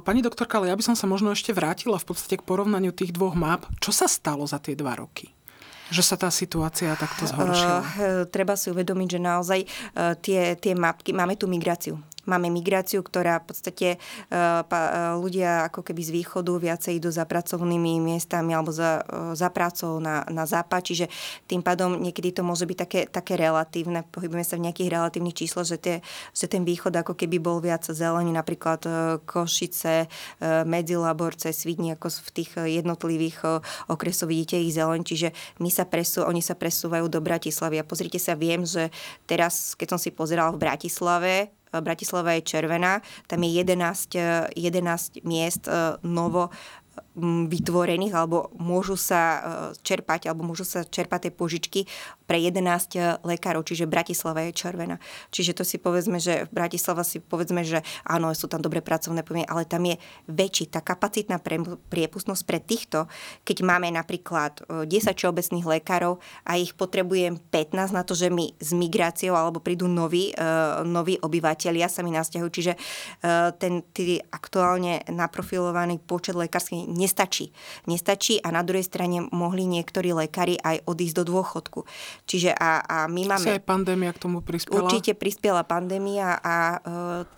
pani 0.00 0.24
doktorka, 0.24 0.58
ale 0.58 0.72
ja 0.72 0.76
by 0.76 0.84
som 0.92 0.96
sa 0.96 1.04
možno 1.04 1.30
ešte 1.36 1.52
vrátila 1.52 2.00
v 2.00 2.06
podstate 2.08 2.40
k 2.40 2.46
porovnaniu 2.48 2.90
tých 2.96 3.12
dvoch 3.12 3.36
map. 3.36 3.68
Čo 3.78 3.92
sa 3.92 4.06
stalo 4.08 4.48
za 4.48 4.58
tie 4.58 4.72
dva 4.74 4.96
roky? 4.96 5.30
Že 5.90 6.02
sa 6.06 6.16
tá 6.16 6.30
situácia 6.30 6.94
takto 6.94 7.26
zhoršila? 7.26 7.78
Uh, 7.82 7.86
treba 8.30 8.54
si 8.54 8.70
uvedomiť, 8.70 9.08
že 9.16 9.20
naozaj 9.20 9.60
uh, 9.66 10.14
tie, 10.18 10.54
tie 10.56 10.72
mapky, 10.78 11.10
máme 11.10 11.34
tu 11.34 11.50
migráciu 11.50 11.98
Máme 12.30 12.46
migráciu, 12.46 13.02
ktorá 13.02 13.42
v 13.42 13.50
podstate 13.50 13.88
e, 13.94 13.98
e, 13.98 14.78
ľudia 15.18 15.66
ako 15.66 15.82
keby 15.82 15.98
z 16.06 16.10
východu 16.22 16.52
viacej 16.54 17.02
idú 17.02 17.10
za 17.10 17.26
pracovnými 17.26 17.98
miestami 17.98 18.54
alebo 18.54 18.70
za, 18.70 19.02
e, 19.02 19.34
za 19.34 19.50
prácou 19.50 19.98
na, 19.98 20.22
na 20.30 20.46
západ, 20.46 20.80
čiže 20.86 21.06
tým 21.50 21.66
pádom 21.66 21.98
niekedy 21.98 22.30
to 22.30 22.46
môže 22.46 22.70
byť 22.70 22.78
také, 22.78 23.00
také 23.10 23.34
relatívne, 23.34 24.06
pohybujeme 24.14 24.46
sa 24.46 24.54
v 24.54 24.70
nejakých 24.70 24.94
relatívnych 24.94 25.34
čísloch, 25.34 25.66
že, 25.66 25.82
tie, 25.82 25.96
že 26.30 26.46
ten 26.46 26.62
východ 26.62 26.94
ako 26.94 27.18
keby 27.18 27.42
bol 27.42 27.58
viac 27.58 27.82
zelení, 27.82 28.30
napríklad 28.30 28.86
Košice, 29.26 30.06
Medzilaborce, 30.68 31.50
Svidni, 31.50 31.98
ako 31.98 32.12
v 32.12 32.30
tých 32.30 32.50
jednotlivých 32.56 33.62
okresoch 33.90 34.30
vidíte 34.30 34.60
ich 34.60 34.76
zeleň, 34.76 35.02
čiže 35.02 35.28
my 35.58 35.70
sa 35.72 35.88
presú, 35.88 36.22
oni 36.22 36.44
sa 36.44 36.54
presúvajú 36.54 37.10
do 37.10 37.18
Bratislavy. 37.18 37.80
A 37.80 37.88
pozrite 37.88 38.20
sa, 38.20 38.36
viem, 38.36 38.62
že 38.62 38.92
teraz, 39.24 39.74
keď 39.74 39.96
som 39.96 40.00
si 40.00 40.12
pozeral 40.12 40.52
v 40.54 40.62
Bratislave, 40.62 41.50
Bratislava 41.80 42.32
je 42.32 42.40
červená, 42.40 43.00
tam 43.26 43.42
je 43.42 43.50
11, 43.50 44.08
11 44.56 45.24
miest 45.24 45.68
e, 45.68 45.72
novo 46.02 46.50
vytvorených 47.50 48.14
alebo 48.14 48.48
môžu 48.56 48.94
sa 48.94 49.22
e, 49.22 49.40
čerpať 49.82 50.30
alebo 50.30 50.46
môžu 50.46 50.64
sa 50.64 50.86
čerpať 50.86 51.28
tie 51.28 51.32
požičky 51.34 51.80
pre 52.24 52.38
11 52.38 52.60
e, 52.94 53.18
lekárov, 53.26 53.66
čiže 53.66 53.90
Bratislava 53.90 54.46
je 54.46 54.54
červená. 54.54 54.96
Čiže 55.34 55.58
to 55.60 55.64
si 55.66 55.76
povedzme, 55.76 56.22
že 56.22 56.46
v 56.46 56.50
Bratislava 56.54 57.02
si 57.02 57.18
povedzme, 57.18 57.66
že 57.66 57.82
áno, 58.06 58.32
sú 58.32 58.46
tam 58.46 58.62
dobré 58.62 58.80
pracovné 58.80 59.26
podmienky, 59.26 59.50
ale 59.50 59.66
tam 59.66 59.82
je 59.84 59.98
väčší 60.30 60.70
tá 60.70 60.80
kapacitná 60.80 61.42
priepustnosť 61.90 62.42
pre 62.46 62.58
týchto, 62.62 63.10
keď 63.42 63.56
máme 63.66 63.90
napríklad 63.90 64.62
10 64.66 64.86
e, 64.86 65.12
všeobecných 65.14 65.66
lekárov 65.66 66.22
a 66.46 66.56
ich 66.56 66.72
potrebujem 66.78 67.36
15 67.50 67.90
na 67.90 68.02
to, 68.06 68.14
že 68.14 68.30
mi 68.30 68.54
s 68.62 68.70
migráciou 68.72 69.34
alebo 69.34 69.60
prídu 69.60 69.90
noví, 69.90 70.32
noví 70.86 71.18
obyvateľia 71.20 71.90
sa 71.90 72.00
mi 72.00 72.14
nasťahujú. 72.14 72.50
Čiže 72.50 72.72
ten 73.58 73.82
aktuálne 74.30 75.04
naprofilovaný 75.10 76.00
počet 76.00 76.38
lekárskych 76.38 76.89
nestačí. 76.90 77.54
Nestačí 77.86 78.42
a 78.42 78.50
na 78.50 78.66
druhej 78.66 78.82
strane 78.82 79.22
mohli 79.30 79.64
niektorí 79.70 80.10
lekári 80.10 80.58
aj 80.58 80.82
odísť 80.84 81.22
do 81.22 81.24
dôchodku. 81.30 81.86
Čiže 82.26 82.50
a, 82.58 82.82
a 82.82 82.96
my 83.06 83.30
máme... 83.30 83.46
Asi 83.46 83.56
aj 83.56 83.64
pandémia 83.64 84.10
k 84.10 84.18
tomu 84.18 84.42
prispela? 84.42 84.82
Určite 84.82 85.14
prispela 85.14 85.62
pandémia 85.62 86.36
a 86.42 86.56
e, 86.74 86.78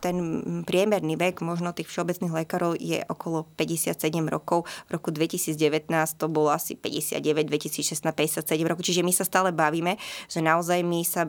ten 0.01 0.17
priemerný 0.65 1.21
vek 1.21 1.45
možno 1.45 1.77
tých 1.77 1.93
všeobecných 1.93 2.33
lekárov 2.33 2.81
je 2.81 3.05
okolo 3.07 3.45
57 3.61 3.93
rokov. 4.33 4.65
V 4.89 4.91
roku 4.97 5.13
2019 5.13 5.93
to 6.17 6.27
bolo 6.33 6.49
asi 6.49 6.75
59, 6.75 7.21
2016 7.47 8.23
57 8.23 8.71
rokov. 8.71 8.83
Čiže 8.87 9.03
my 9.05 9.13
sa 9.13 9.25
stále 9.27 9.51
bavíme, 9.51 9.99
že 10.31 10.41
naozaj 10.41 10.81
my, 10.87 11.01
sa, 11.05 11.29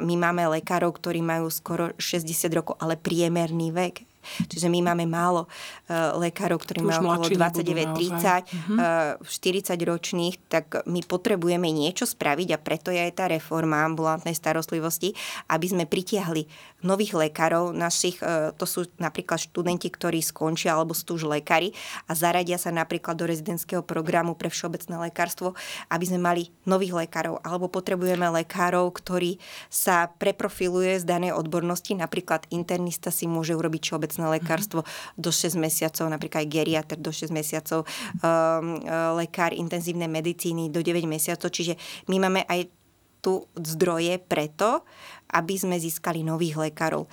my 0.00 0.14
máme 0.16 0.48
lekárov, 0.58 0.96
ktorí 0.96 1.20
majú 1.22 1.52
skoro 1.52 1.92
60 2.00 2.26
rokov, 2.56 2.74
ale 2.80 2.96
priemerný 2.96 3.70
vek 3.70 4.15
Čiže 4.46 4.70
my 4.70 4.92
máme 4.92 5.04
málo 5.08 5.46
uh, 5.46 6.16
lekárov, 6.20 6.62
ktorí 6.62 6.86
majú 6.86 7.10
okolo 7.10 7.28
29-30, 7.34 8.78
uh, 8.78 9.20
40 9.20 9.76
ročných, 9.82 10.34
tak 10.46 10.86
my 10.86 11.02
potrebujeme 11.02 11.68
niečo 11.72 12.06
spraviť 12.06 12.48
a 12.54 12.58
preto 12.62 12.94
je 12.94 13.00
aj 13.02 13.12
tá 13.16 13.24
reforma 13.26 13.82
ambulantnej 13.84 14.36
starostlivosti, 14.36 15.12
aby 15.50 15.66
sme 15.66 15.84
pritiahli 15.84 16.46
nových 16.86 17.18
lekárov, 17.18 17.74
našich, 17.74 18.22
uh, 18.22 18.54
to 18.54 18.68
sú 18.68 18.86
napríklad 19.02 19.42
študenti, 19.42 19.90
ktorí 19.90 20.22
skončia 20.22 20.76
alebo 20.76 20.94
sú 20.94 21.16
už 21.16 21.26
lekári 21.26 21.72
a 22.06 22.14
zaradia 22.14 22.60
sa 22.60 22.70
napríklad 22.70 23.16
do 23.16 23.24
rezidentského 23.26 23.82
programu 23.82 24.36
pre 24.36 24.52
všeobecné 24.52 25.10
lekárstvo, 25.10 25.56
aby 25.88 26.04
sme 26.04 26.20
mali 26.20 26.52
nových 26.68 27.06
lekárov. 27.06 27.40
Alebo 27.42 27.72
potrebujeme 27.72 28.28
lekárov, 28.42 28.92
ktorí 28.92 29.40
sa 29.72 30.12
preprofiluje 30.20 31.00
z 31.00 31.04
danej 31.04 31.32
odbornosti, 31.36 31.96
napríklad 31.96 32.48
internista 32.52 33.08
si 33.12 33.24
môže 33.28 33.56
urobiť 33.56 33.92
všeobecné 33.92 34.15
všeobecné 34.16 34.40
lekárstvo 34.40 34.80
do 35.20 35.28
6 35.28 35.60
mesiacov, 35.60 36.08
napríklad 36.08 36.48
aj 36.48 36.48
geriatr 36.48 36.96
do 36.96 37.12
6 37.12 37.28
mesiacov, 37.28 37.84
um, 38.24 38.80
lekár 39.20 39.52
intenzívnej 39.52 40.08
medicíny 40.08 40.72
do 40.72 40.80
9 40.80 41.04
mesiacov. 41.04 41.52
Čiže 41.52 41.76
my 42.08 42.16
máme 42.16 42.40
aj 42.48 42.72
tu 43.20 43.44
zdroje 43.58 44.16
preto, 44.22 44.86
aby 45.34 45.58
sme 45.58 45.76
získali 45.76 46.22
nových 46.24 46.70
lekárov. 46.70 47.04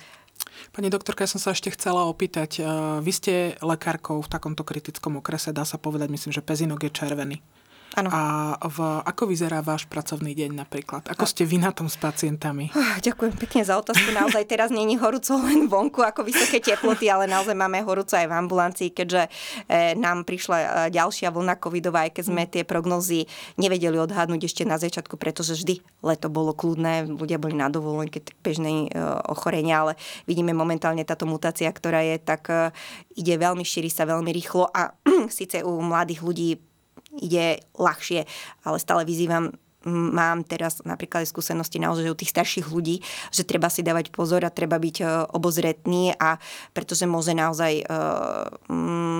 Pani 0.70 0.86
doktorka, 0.86 1.26
ja 1.26 1.30
som 1.30 1.42
sa 1.42 1.50
ešte 1.50 1.72
chcela 1.74 2.06
opýtať. 2.06 2.62
Eh, 2.62 2.66
vy 3.02 3.12
ste 3.12 3.34
lekárkou 3.58 4.22
v 4.22 4.30
takomto 4.30 4.62
kritickom 4.62 5.18
okrese, 5.18 5.50
dá 5.50 5.66
sa 5.66 5.80
povedať, 5.80 6.10
myslím, 6.10 6.32
že 6.34 6.44
pezinok 6.44 6.86
je 6.86 6.90
červený. 6.94 7.36
Ano. 7.94 8.10
A 8.10 8.20
v, 8.58 8.78
ako 9.06 9.30
vyzerá 9.30 9.62
váš 9.62 9.86
pracovný 9.86 10.34
deň 10.34 10.66
napríklad? 10.66 11.06
Ako 11.06 11.30
ste 11.30 11.46
vy 11.46 11.62
na 11.62 11.70
tom 11.70 11.86
s 11.86 11.94
pacientami? 11.94 12.74
Uh, 12.74 12.98
ďakujem 12.98 13.38
pekne 13.38 13.62
za 13.62 13.78
otázku. 13.78 14.10
Naozaj 14.10 14.50
teraz 14.50 14.74
není 14.74 14.98
horúco 14.98 15.38
len 15.38 15.70
vonku 15.70 16.02
ako 16.02 16.26
vysoké 16.26 16.58
teploty, 16.58 17.06
ale 17.06 17.30
naozaj 17.30 17.54
máme 17.54 17.86
horúco 17.86 18.18
aj 18.18 18.26
v 18.26 18.34
ambulancii, 18.34 18.90
keďže 18.90 19.30
e, 19.70 19.94
nám 19.94 20.26
prišla 20.26 20.58
e, 20.58 20.66
ďalšia 20.90 21.30
vlna 21.30 21.54
covidová, 21.62 22.10
aj 22.10 22.18
keď 22.18 22.24
sme 22.26 22.42
tie 22.50 22.66
prognozy 22.66 23.30
nevedeli 23.62 23.94
odhadnúť 23.94 24.50
ešte 24.50 24.66
na 24.66 24.74
začiatku, 24.74 25.14
pretože 25.14 25.54
vždy 25.54 25.78
leto 26.02 26.26
bolo 26.26 26.50
kľudné, 26.50 27.06
ľudia 27.06 27.38
boli 27.38 27.54
na 27.54 27.70
dovolenke 27.70 28.26
bežnej 28.42 28.90
e, 28.90 28.98
ochorenia, 29.30 29.86
ale 29.86 29.92
vidíme 30.26 30.50
momentálne 30.50 31.06
táto 31.06 31.30
mutácia, 31.30 31.70
ktorá 31.70 32.02
je 32.02 32.18
tak 32.18 32.50
e, 32.50 32.74
ide 33.14 33.38
veľmi, 33.38 33.62
šíri 33.62 33.88
sa 33.88 34.02
veľmi 34.02 34.34
rýchlo 34.34 34.66
a 34.74 34.90
síce 35.30 35.62
u 35.62 35.78
mladých 35.78 36.26
ľudí 36.26 36.73
ide 37.20 37.62
ľahšie, 37.76 38.26
ale 38.64 38.76
stále 38.78 39.06
vyzývam 39.06 39.54
mám 39.86 40.42
teraz 40.44 40.80
napríklad 40.82 41.28
skúsenosti 41.28 41.76
naozaj 41.76 42.08
u 42.08 42.16
tých 42.16 42.32
starších 42.32 42.66
ľudí, 42.72 43.04
že 43.30 43.44
treba 43.44 43.68
si 43.68 43.84
dávať 43.84 44.10
pozor 44.10 44.44
a 44.44 44.52
treba 44.52 44.80
byť 44.80 44.96
e, 45.00 45.04
obozretný 45.36 46.16
a 46.16 46.40
pretože 46.72 47.04
môže 47.04 47.36
naozaj 47.36 47.84
e, 47.84 47.86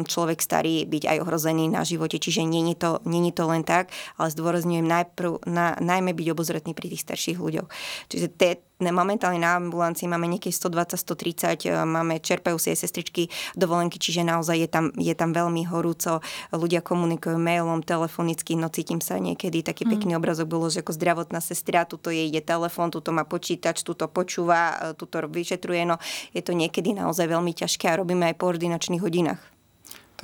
človek 0.09 0.39
starý 0.41 0.89
byť 0.89 1.03
aj 1.05 1.17
ohrozený 1.21 1.69
na 1.69 1.85
živote, 1.85 2.17
čiže 2.17 2.45
není 2.45 2.75
to, 2.75 3.01
to 3.05 3.45
len 3.45 3.63
tak, 3.65 3.93
ale 4.17 4.33
zdôrazňujem 4.33 4.87
najprv, 4.89 5.45
na, 5.49 5.77
najmä 5.79 6.17
byť 6.17 6.27
obozretný 6.33 6.73
pri 6.73 6.93
tých 6.93 7.05
starších 7.05 7.39
ľuďoch. 7.39 7.69
Čiže 8.09 8.27
te, 8.33 8.51
momentálne 8.83 9.38
na 9.38 9.54
ambulancii 9.54 10.11
máme 10.11 10.26
niekedy 10.26 10.50
120-130, 10.50 11.71
e, 11.71 11.78
máme, 11.87 12.19
čerpajú 12.19 12.59
si 12.59 12.75
aj 12.75 12.83
sestričky 12.83 13.31
dovolenky, 13.54 14.02
čiže 14.02 14.26
naozaj 14.26 14.57
je 14.59 14.69
tam, 14.69 14.85
je 14.99 15.14
tam 15.14 15.31
veľmi 15.31 15.62
horúco. 15.71 16.19
Ľudia 16.50 16.83
komunikujú 16.83 17.38
mailom, 17.38 17.87
telefonicky, 17.87 18.59
no 18.59 18.66
cítim 18.66 18.99
sa 18.99 19.23
niekedy, 19.23 19.62
taký 19.62 19.87
mm. 19.87 19.90
pekný 19.95 20.12
obrazok 20.19 20.50
bolo, 20.50 20.66
že 20.66 20.83
ako 20.83 20.90
zdravotná 20.90 21.38
sestra, 21.38 21.87
tuto 21.87 22.11
je 22.11 22.26
ide 22.26 22.43
telefon, 22.43 22.90
tuto 22.90 23.14
má 23.14 23.23
počítač, 23.23 23.87
tuto 23.87 24.11
počúva, 24.11 24.90
e, 24.90 24.99
tuto 24.99 25.23
vyšetruje, 25.23 25.87
no 25.87 26.02
je 26.35 26.43
to 26.43 26.50
niekedy 26.50 26.99
naozaj 26.99 27.31
veľmi 27.31 27.54
ťažké 27.54 27.87
a 27.95 27.99
robíme 28.02 28.26
aj 28.35 28.37
po 28.43 28.50
ordinačných 28.50 28.99
hodinách. 28.99 29.53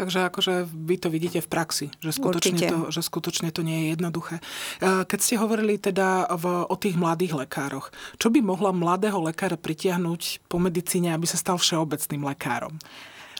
Takže 0.00 0.33
akože 0.33 0.64
vy 0.64 0.97
to 0.97 1.12
vidíte 1.12 1.45
v 1.45 1.49
praxi, 1.52 1.87
že 2.00 2.16
skutočne, 2.16 2.57
to, 2.57 2.78
že 2.88 3.04
skutočne 3.04 3.52
to 3.52 3.61
nie 3.61 3.85
je 3.85 3.87
jednoduché. 3.92 4.40
E, 4.80 5.04
keď 5.04 5.19
ste 5.21 5.37
hovorili 5.37 5.76
teda 5.76 6.25
v, 6.40 6.64
o 6.64 6.76
tých 6.80 6.97
mladých 6.97 7.37
lekároch, 7.37 7.92
čo 8.16 8.33
by 8.33 8.40
mohla 8.40 8.73
mladého 8.73 9.21
lekára 9.21 9.61
pritiahnuť 9.61 10.49
po 10.49 10.57
medicíne, 10.57 11.12
aby 11.12 11.28
sa 11.28 11.37
stal 11.37 11.61
všeobecným 11.61 12.25
lekárom? 12.33 12.80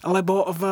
Lebo 0.05 0.53
v, 0.53 0.63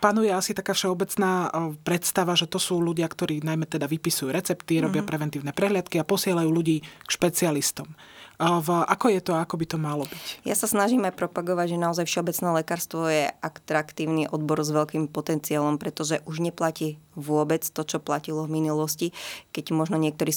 panuje 0.00 0.32
asi 0.32 0.56
taká 0.56 0.72
všeobecná 0.72 1.52
e, 1.52 1.76
predstava, 1.84 2.32
že 2.32 2.48
to 2.48 2.56
sú 2.56 2.80
ľudia, 2.80 3.04
ktorí 3.04 3.44
najmä 3.44 3.68
teda 3.68 3.84
vypisujú 3.84 4.32
recepty, 4.32 4.80
robia 4.80 5.04
mm-hmm. 5.04 5.12
preventívne 5.12 5.52
prehliadky 5.52 6.00
a 6.00 6.08
posielajú 6.08 6.48
ľudí 6.48 6.80
k 6.80 7.08
špecialistom 7.12 7.92
v, 8.38 8.68
ako 8.82 9.06
je 9.14 9.20
to, 9.22 9.32
ako 9.38 9.54
by 9.54 9.66
to 9.66 9.78
malo 9.78 10.04
byť? 10.04 10.42
Ja 10.42 10.58
sa 10.58 10.66
snažím 10.66 11.06
aj 11.06 11.14
propagovať, 11.14 11.74
že 11.74 11.78
naozaj 11.78 12.04
všeobecné 12.10 12.48
lekárstvo 12.62 13.06
je 13.06 13.30
atraktívny 13.30 14.26
odbor 14.26 14.58
s 14.58 14.74
veľkým 14.74 15.06
potenciálom, 15.06 15.78
pretože 15.78 16.18
už 16.26 16.42
neplatí 16.42 16.98
vôbec 17.14 17.62
to, 17.62 17.82
čo 17.86 18.02
platilo 18.02 18.42
v 18.44 18.58
minulosti, 18.58 19.14
keď 19.54 19.70
možno 19.70 19.96
niektorí 20.02 20.34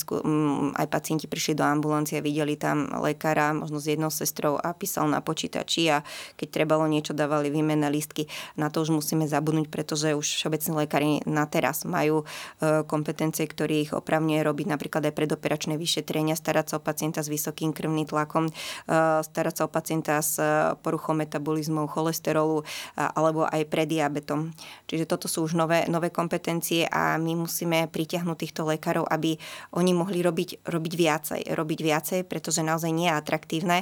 aj 0.77 0.88
pacienti 0.88 1.25
prišli 1.25 1.58
do 1.58 1.66
ambulancie 1.66 2.22
a 2.22 2.25
videli 2.25 2.54
tam 2.54 2.86
lekára, 3.01 3.58
možno 3.58 3.82
s 3.82 3.89
jednou 3.89 4.13
sestrou 4.13 4.62
a 4.62 4.77
písal 4.77 5.10
na 5.10 5.20
počítači 5.20 5.89
a 5.89 6.06
keď 6.38 6.48
trebalo 6.54 6.86
niečo, 6.86 7.18
dávali 7.18 7.50
výmenné 7.50 7.89
listky. 7.89 8.30
Na 8.56 8.70
to 8.70 8.86
už 8.86 8.94
musíme 8.94 9.25
zabudnúť, 9.25 9.74
pretože 9.74 10.13
už 10.13 10.25
všeobecní 10.25 10.74
lekári 10.86 11.10
na 11.25 11.50
teraz 11.50 11.82
majú 11.82 12.22
e, 12.22 12.25
kompetencie, 12.86 13.50
ktoré 13.50 13.89
ich 13.89 13.92
opravňuje 13.98 14.46
robiť 14.46 14.66
napríklad 14.70 15.10
aj 15.10 15.18
predoperačné 15.18 15.74
vyšetrenia, 15.82 16.38
starať 16.38 16.66
sa 16.70 16.75
o 16.77 16.86
pacienta 16.86 17.25
s 17.25 17.34
vysokým 17.34 17.74
krv 17.74 17.87
krvným 17.88 18.03
tlakom, 18.03 18.51
eh, 18.51 19.24
starať 19.24 19.53
sa 19.56 19.63
o 19.63 19.72
pacienta 19.72 20.20
s 20.20 20.36
eh, 20.44 20.75
poruchou 20.84 21.15
metabolizmu, 21.15 21.88
cholesterolu 21.88 22.67
alebo 22.98 23.48
aj 23.48 23.63
pre 23.72 23.88
diabetom. 23.88 24.51
Čiže 24.89 25.08
toto 25.08 25.32
sú 25.32 25.48
už 25.48 25.56
nové, 25.56 25.88
nové 25.88 26.12
kompetencie 26.12 26.84
a 26.89 27.15
my 27.15 27.48
musíme 27.48 27.88
pritiahnuť 27.88 28.38
týchto 28.38 28.67
lekárov, 28.67 29.08
aby 29.08 29.39
oni 29.77 29.91
mohli 29.96 30.20
robiť, 30.20 30.67
robiť 30.67 30.94
viacej, 30.98 31.41
robiť 31.53 31.79
viacej, 31.79 32.20
pretože 32.27 32.65
naozaj 32.65 32.91
nie 32.91 33.08
je 33.08 33.15
atraktívne 33.15 33.77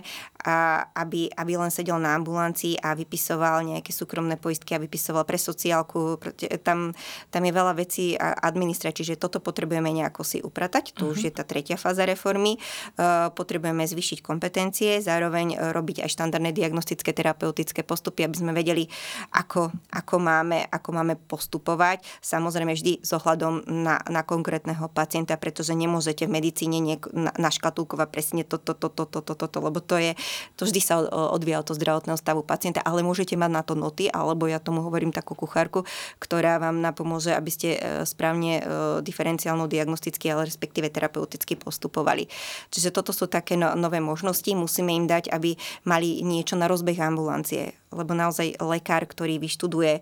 a 0.45 0.85
aby, 0.93 1.25
aby 1.33 1.57
len 1.57 1.73
sedel 1.73 1.97
na 1.97 2.13
ambulancii 2.13 2.77
a 2.77 2.93
vypisoval 2.93 3.65
nejaké 3.65 3.89
súkromné 3.89 4.37
poistky 4.37 4.77
a 4.77 4.79
vypisoval 4.79 5.25
pre 5.25 5.41
sociálku. 5.41 6.21
Tam, 6.61 6.93
tam 7.33 7.41
je 7.41 7.53
veľa 7.53 7.73
vecí 7.73 8.13
administrať, 8.21 9.01
čiže 9.01 9.17
toto 9.17 9.41
potrebujeme 9.41 9.89
nejako 9.89 10.21
si 10.21 10.37
upratať. 10.45 10.93
Tu 10.93 11.01
uh-huh. 11.01 11.17
už 11.17 11.19
mhm. 11.19 11.25
je 11.25 11.31
tá 11.33 11.43
tretia 11.43 11.77
fáza 11.81 12.05
reformy. 12.05 12.61
Uh, 12.95 13.33
potrebujeme 13.33 13.81
zvýšiť 13.89 14.21
kompetencie, 14.21 15.01
zároveň 15.01 15.57
robiť 15.73 16.05
aj 16.05 16.13
štandardné 16.13 16.53
diagnostické 16.53 17.09
terapeutické 17.09 17.81
postupy, 17.81 18.29
aby 18.29 18.37
sme 18.37 18.53
vedeli, 18.53 18.85
ako, 19.33 19.73
ako, 19.89 20.15
máme, 20.21 20.69
ako 20.69 20.89
máme 20.93 21.17
postupovať. 21.17 22.05
Samozrejme 22.21 22.77
vždy 22.77 23.01
s 23.01 23.11
ohľadom 23.17 23.65
na, 23.65 23.97
na 24.05 24.21
konkrétneho 24.21 24.85
pacienta, 24.93 25.33
pretože 25.41 25.73
nemôžete 25.73 26.29
v 26.29 26.35
medicíne 26.37 26.77
niek- 26.77 27.09
na, 27.09 27.33
naškatulkovať 27.33 28.07
presne 28.13 28.41
toto, 28.45 28.77
toto, 28.77 29.09
toto, 29.09 29.33
toto, 29.33 29.45
to, 29.49 29.57
lebo 29.63 29.79
to 29.81 29.97
je, 29.97 30.11
to 30.55 30.67
vždy 30.67 30.81
sa 30.81 31.01
odvíja 31.35 31.61
od 31.61 31.67
toho 31.69 31.79
zdravotného 31.79 32.19
stavu 32.19 32.41
pacienta, 32.41 32.83
ale 32.83 33.05
môžete 33.05 33.35
mať 33.35 33.51
na 33.51 33.63
to 33.63 33.73
noty, 33.73 34.07
alebo 34.09 34.47
ja 34.49 34.59
tomu 34.59 34.81
hovorím 34.85 35.11
takú 35.11 35.35
kuchárku, 35.35 35.83
ktorá 36.17 36.57
vám 36.57 36.79
napomôže, 36.79 37.35
aby 37.35 37.51
ste 37.51 37.69
e, 37.75 37.79
správne 38.03 38.59
e, 38.59 38.63
diferenciálno 39.03 39.69
diagnosticky, 39.69 40.31
ale 40.31 40.47
respektíve 40.47 40.91
terapeuticky 40.91 41.59
postupovali. 41.59 42.27
Čiže 42.71 42.95
toto 42.95 43.11
sú 43.11 43.27
také 43.29 43.59
no, 43.59 43.73
nové 43.75 43.99
možnosti, 43.99 44.47
musíme 44.51 44.93
im 44.95 45.05
dať, 45.05 45.31
aby 45.31 45.59
mali 45.87 46.23
niečo 46.25 46.55
na 46.55 46.65
rozbeh 46.65 46.97
ambulancie 46.97 47.75
lebo 47.95 48.11
naozaj 48.11 48.59
lekár, 48.59 49.07
ktorý 49.07 49.39
vyštuduje 49.39 49.93
e, 49.97 50.01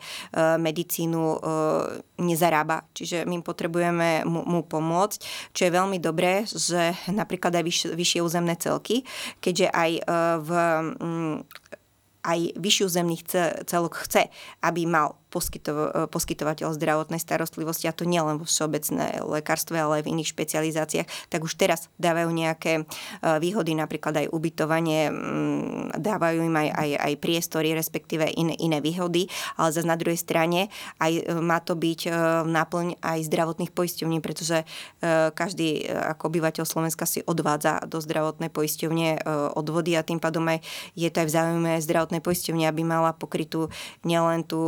medicínu, 0.57 1.23
nezarába. 2.19 2.85
Čiže 2.97 3.29
my 3.29 3.41
potrebujeme 3.45 4.25
mu, 4.25 4.41
mu 4.43 4.61
pomôcť, 4.65 5.19
čo 5.53 5.61
je 5.67 5.75
veľmi 5.75 5.97
dobré, 6.01 6.43
že 6.49 6.97
napríklad 7.11 7.53
aj 7.53 7.63
vyš, 7.63 7.79
vyššie 7.93 8.19
územné 8.25 8.57
celky, 8.57 9.05
keďže 9.39 9.67
aj 9.69 9.91
e, 9.97 10.01
v 10.41 10.49
aj 12.23 12.55
vyššiu 12.55 12.87
zemných 12.87 13.23
celok 13.67 14.07
chce, 14.07 14.31
aby 14.63 14.87
mal 14.87 15.19
poskytov, 15.33 16.09
poskytovateľ 16.13 16.77
zdravotnej 16.77 17.17
starostlivosti, 17.17 17.89
a 17.89 17.97
to 17.97 18.05
nielen 18.05 18.37
vo 18.37 18.45
všeobecné 18.45 19.25
lekárstve, 19.25 19.81
ale 19.81 19.99
aj 19.99 20.03
v 20.05 20.11
iných 20.13 20.29
špecializáciách, 20.29 21.07
tak 21.33 21.41
už 21.41 21.57
teraz 21.57 21.89
dávajú 21.97 22.29
nejaké 22.29 22.71
e, 22.77 22.83
výhody, 23.41 23.73
napríklad 23.73 24.13
aj 24.21 24.27
ubytovanie, 24.29 25.09
dávajú 25.97 26.45
im 26.45 26.53
aj, 26.53 26.69
aj, 26.69 26.89
aj 27.01 27.13
priestory, 27.17 27.73
respektíve 27.73 28.29
iné, 28.29 28.53
iné 28.61 28.77
výhody, 28.77 29.25
ale 29.57 29.73
zase 29.73 29.89
na 29.89 29.97
druhej 29.97 30.21
strane 30.21 30.69
aj 31.01 31.11
e, 31.17 31.21
má 31.41 31.57
to 31.57 31.73
byť 31.73 31.99
e, 32.05 32.09
náplň 32.45 33.01
aj 33.01 33.19
zdravotných 33.25 33.71
poisťovní, 33.73 34.19
pretože 34.19 34.67
každý 35.33 35.87
ako 35.87 36.29
obyvateľ 36.29 36.63
Slovenska 36.67 37.07
si 37.07 37.23
odvádza 37.23 37.87
do 37.87 38.03
zdravotnej 38.03 38.51
poisťovne 38.51 39.25
odvody 39.55 39.95
a 39.95 40.05
tým 40.05 40.19
pádom 40.19 40.43
aj 40.47 40.59
je 40.93 41.09
to 41.09 41.23
aj 41.23 41.27
v 41.27 41.35
záujme 41.35 41.71
zdravotnej 41.79 42.21
poisťovne, 42.21 42.65
aby 42.67 42.83
mala 42.83 43.15
pokrytú 43.15 43.71
nielen 44.03 44.43
tú 44.43 44.59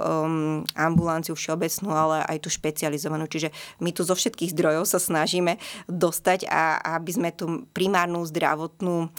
um, 0.00 0.64
ambulanciu 0.72 1.36
všeobecnú, 1.36 1.92
ale 1.92 2.24
aj 2.24 2.38
tú 2.40 2.48
špecializovanú. 2.48 3.28
Čiže 3.28 3.52
my 3.84 3.92
tu 3.92 4.02
zo 4.02 4.16
všetkých 4.16 4.56
zdrojov 4.56 4.88
sa 4.88 4.96
snažíme 4.96 5.60
dostať 5.86 6.48
a, 6.48 6.80
aby 6.96 7.10
sme 7.12 7.30
tú 7.36 7.68
primárnu 7.76 8.24
zdravotnú 8.24 9.06
uh, 9.06 9.10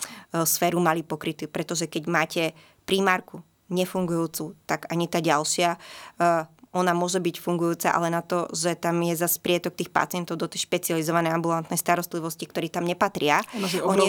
sféru 0.44 0.82
mali 0.82 1.06
pokrytú. 1.06 1.46
Pretože 1.46 1.86
keď 1.86 2.04
máte 2.10 2.44
primárku 2.90 3.46
nefungujúcu, 3.72 4.58
tak 4.68 4.90
ani 4.92 5.08
tá 5.08 5.24
ďalšia 5.24 5.78
uh, 5.78 6.44
ona 6.72 6.96
môže 6.96 7.20
byť 7.20 7.36
fungujúca, 7.44 7.92
ale 7.92 8.08
na 8.08 8.24
to, 8.24 8.48
že 8.56 8.80
tam 8.80 9.04
je 9.04 9.12
za 9.12 9.28
prietok 9.28 9.76
tých 9.76 9.92
pacientov 9.92 10.40
do 10.40 10.48
tej 10.48 10.64
špecializovanej 10.64 11.36
ambulantnej 11.36 11.76
starostlivosti, 11.76 12.48
ktorí 12.48 12.72
tam 12.72 12.88
nepatria. 12.88 13.44
Oni 13.84 14.08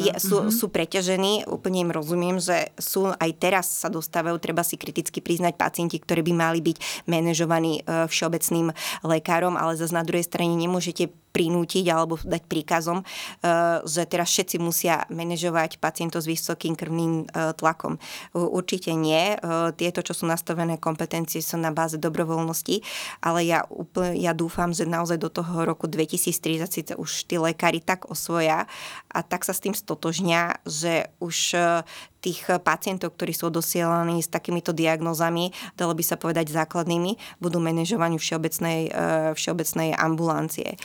je, 0.00 0.12
sú, 0.16 0.40
mm-hmm. 0.40 0.56
sú 0.56 0.66
preťažení, 0.72 1.44
úplne 1.44 1.84
im 1.84 1.92
rozumiem, 1.92 2.40
že 2.40 2.72
sú 2.80 3.12
aj 3.12 3.30
teraz 3.36 3.68
sa 3.68 3.92
dostávajú, 3.92 4.40
treba 4.40 4.64
si 4.64 4.80
kriticky 4.80 5.20
priznať 5.20 5.60
pacienti, 5.60 6.00
ktorí 6.00 6.24
by 6.24 6.32
mali 6.32 6.60
byť 6.64 7.04
manažovaní 7.04 7.84
e, 7.84 8.08
všeobecným 8.08 8.72
lekárom, 9.04 9.60
ale 9.60 9.76
zase 9.76 9.92
na 9.92 10.04
druhej 10.04 10.24
strane 10.24 10.56
nemôžete 10.56 11.12
prinútiť 11.30 11.86
alebo 11.90 12.18
dať 12.18 12.42
príkazom, 12.46 13.00
e, 13.00 13.04
že 13.86 14.02
teraz 14.06 14.30
všetci 14.30 14.56
musia 14.58 15.06
manažovať 15.08 15.78
pacientov 15.78 16.26
s 16.26 16.30
vysokým 16.30 16.74
krvným 16.74 17.24
e, 17.24 17.54
tlakom. 17.54 17.96
Určite 18.34 18.92
nie. 18.94 19.34
E, 19.34 19.36
tieto, 19.78 20.02
čo 20.02 20.12
sú 20.12 20.26
nastavené 20.26 20.76
kompetencie, 20.76 21.38
sú 21.40 21.56
na 21.56 21.70
báze 21.70 21.96
dobrovoľnosti, 21.96 22.82
ale 23.22 23.46
ja, 23.46 23.64
úplne, 23.70 24.18
ja 24.18 24.34
dúfam, 24.34 24.74
že 24.74 24.84
naozaj 24.86 25.18
do 25.22 25.30
toho 25.30 25.64
roku 25.64 25.86
2030 25.86 26.98
už 26.98 27.10
tí 27.30 27.38
lekári 27.38 27.78
tak 27.78 28.10
osvoja 28.10 28.66
a 29.10 29.18
tak 29.22 29.46
sa 29.46 29.54
s 29.54 29.62
tým 29.62 29.74
stotožnia, 29.74 30.58
že 30.66 31.10
už 31.22 31.54
tých 32.20 32.44
pacientov, 32.60 33.16
ktorí 33.16 33.32
sú 33.32 33.48
dosielaní 33.48 34.20
s 34.20 34.28
takýmito 34.28 34.76
diagnózami, 34.76 35.50
dalo 35.74 35.96
by 35.96 36.04
sa 36.04 36.20
povedať 36.20 36.52
základnými, 36.52 37.40
budú 37.40 37.58
manažovaní 37.64 38.20
všeobecnej, 38.20 38.92
všeobecnej 39.32 39.96
ambulancie. 39.96 40.76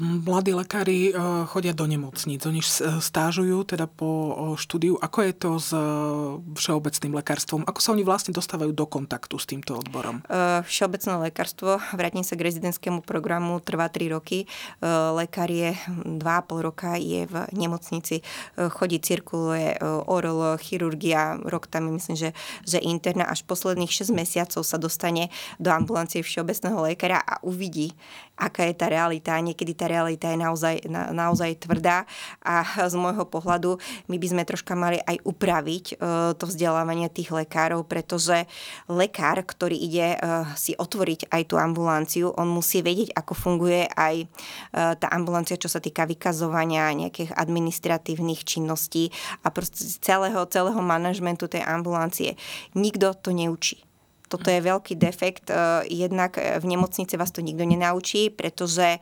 Mladí 0.00 0.56
lekári 0.56 1.12
chodia 1.52 1.76
do 1.76 1.84
nemocníc, 1.84 2.42
oni 2.48 2.64
stážujú 3.00 3.62
teda 3.68 3.84
po 3.84 4.32
štúdiu. 4.56 4.96
Ako 4.96 5.18
je 5.20 5.32
to 5.36 5.50
s 5.60 5.70
všeobecným 6.56 7.12
lekárstvom? 7.20 7.68
Ako 7.68 7.80
sa 7.84 7.92
oni 7.92 8.00
vlastne 8.00 8.32
dostávajú 8.32 8.72
do 8.72 8.88
kontaktu 8.88 9.36
s 9.36 9.44
týmto 9.44 9.76
odborom? 9.76 10.24
Všeobecné 10.64 11.28
lekárstvo, 11.28 11.76
vrátim 11.92 12.24
sa 12.24 12.40
k 12.40 12.48
rezidentskému 12.48 13.04
programu, 13.04 13.60
trvá 13.60 13.92
3 13.92 14.16
roky. 14.16 14.48
Lekár 15.12 15.52
je 15.52 15.76
2,5 15.84 16.24
roka, 16.64 16.96
je 16.96 17.28
v 17.28 17.34
nemocnici, 17.52 18.24
chodí, 18.56 18.96
cirkuluje 18.96 19.76
orol, 20.08 20.56
chirurgia, 20.56 21.36
rok 21.44 21.68
tam 21.68 21.92
myslím, 21.94 22.16
že, 22.16 22.30
že 22.64 22.80
interna, 22.80 23.28
až 23.28 23.44
posledných 23.44 23.92
6 23.92 24.14
mesiacov 24.14 24.64
sa 24.64 24.80
dostane 24.80 25.28
do 25.60 25.68
ambulancie 25.68 26.24
všeobecného 26.24 26.80
lekára 26.86 27.20
a 27.20 27.42
uvidí, 27.44 27.92
aká 28.40 28.64
je 28.68 28.74
tá 28.76 28.88
realita. 28.88 29.36
Niekedy 29.36 29.65
tá 29.72 29.88
realita 29.88 30.28
je 30.30 30.38
naozaj, 30.38 30.74
na, 30.86 31.10
naozaj 31.10 31.64
tvrdá 31.64 32.04
a 32.44 32.62
z 32.86 32.94
môjho 32.94 33.24
pohľadu 33.26 33.80
my 34.06 34.16
by 34.20 34.26
sme 34.30 34.42
troška 34.44 34.76
mali 34.76 35.00
aj 35.02 35.24
upraviť 35.24 35.84
uh, 35.96 36.36
to 36.36 36.44
vzdelávanie 36.46 37.08
tých 37.08 37.32
lekárov, 37.32 37.88
pretože 37.88 38.44
lekár, 38.86 39.42
ktorý 39.42 39.74
ide 39.74 40.14
uh, 40.14 40.46
si 40.54 40.76
otvoriť 40.76 41.32
aj 41.32 41.42
tú 41.48 41.56
ambulanciu, 41.56 42.30
on 42.36 42.46
musí 42.52 42.84
vedieť, 42.84 43.16
ako 43.16 43.32
funguje 43.32 43.88
aj 43.88 44.26
uh, 44.26 44.94
tá 44.94 45.08
ambulancia, 45.10 45.58
čo 45.58 45.72
sa 45.72 45.80
týka 45.80 46.04
vykazovania 46.04 46.92
nejakých 46.92 47.32
administratívnych 47.32 48.44
činností 48.44 49.10
a 49.42 49.50
proste 49.50 49.82
celého, 50.02 50.44
celého 50.52 50.78
manažmentu 50.84 51.48
tej 51.48 51.64
ambulancie. 51.64 52.36
Nikto 52.76 53.16
to 53.16 53.32
neučí. 53.32 53.86
Toto 54.28 54.50
je 54.50 54.60
veľký 54.60 54.98
defekt. 54.98 55.50
Eh, 55.50 55.86
jednak 55.90 56.38
eh, 56.38 56.58
v 56.58 56.64
nemocnici 56.66 57.14
vás 57.16 57.30
to 57.30 57.40
nikto 57.40 57.64
nenaučí, 57.64 58.30
pretože 58.30 58.98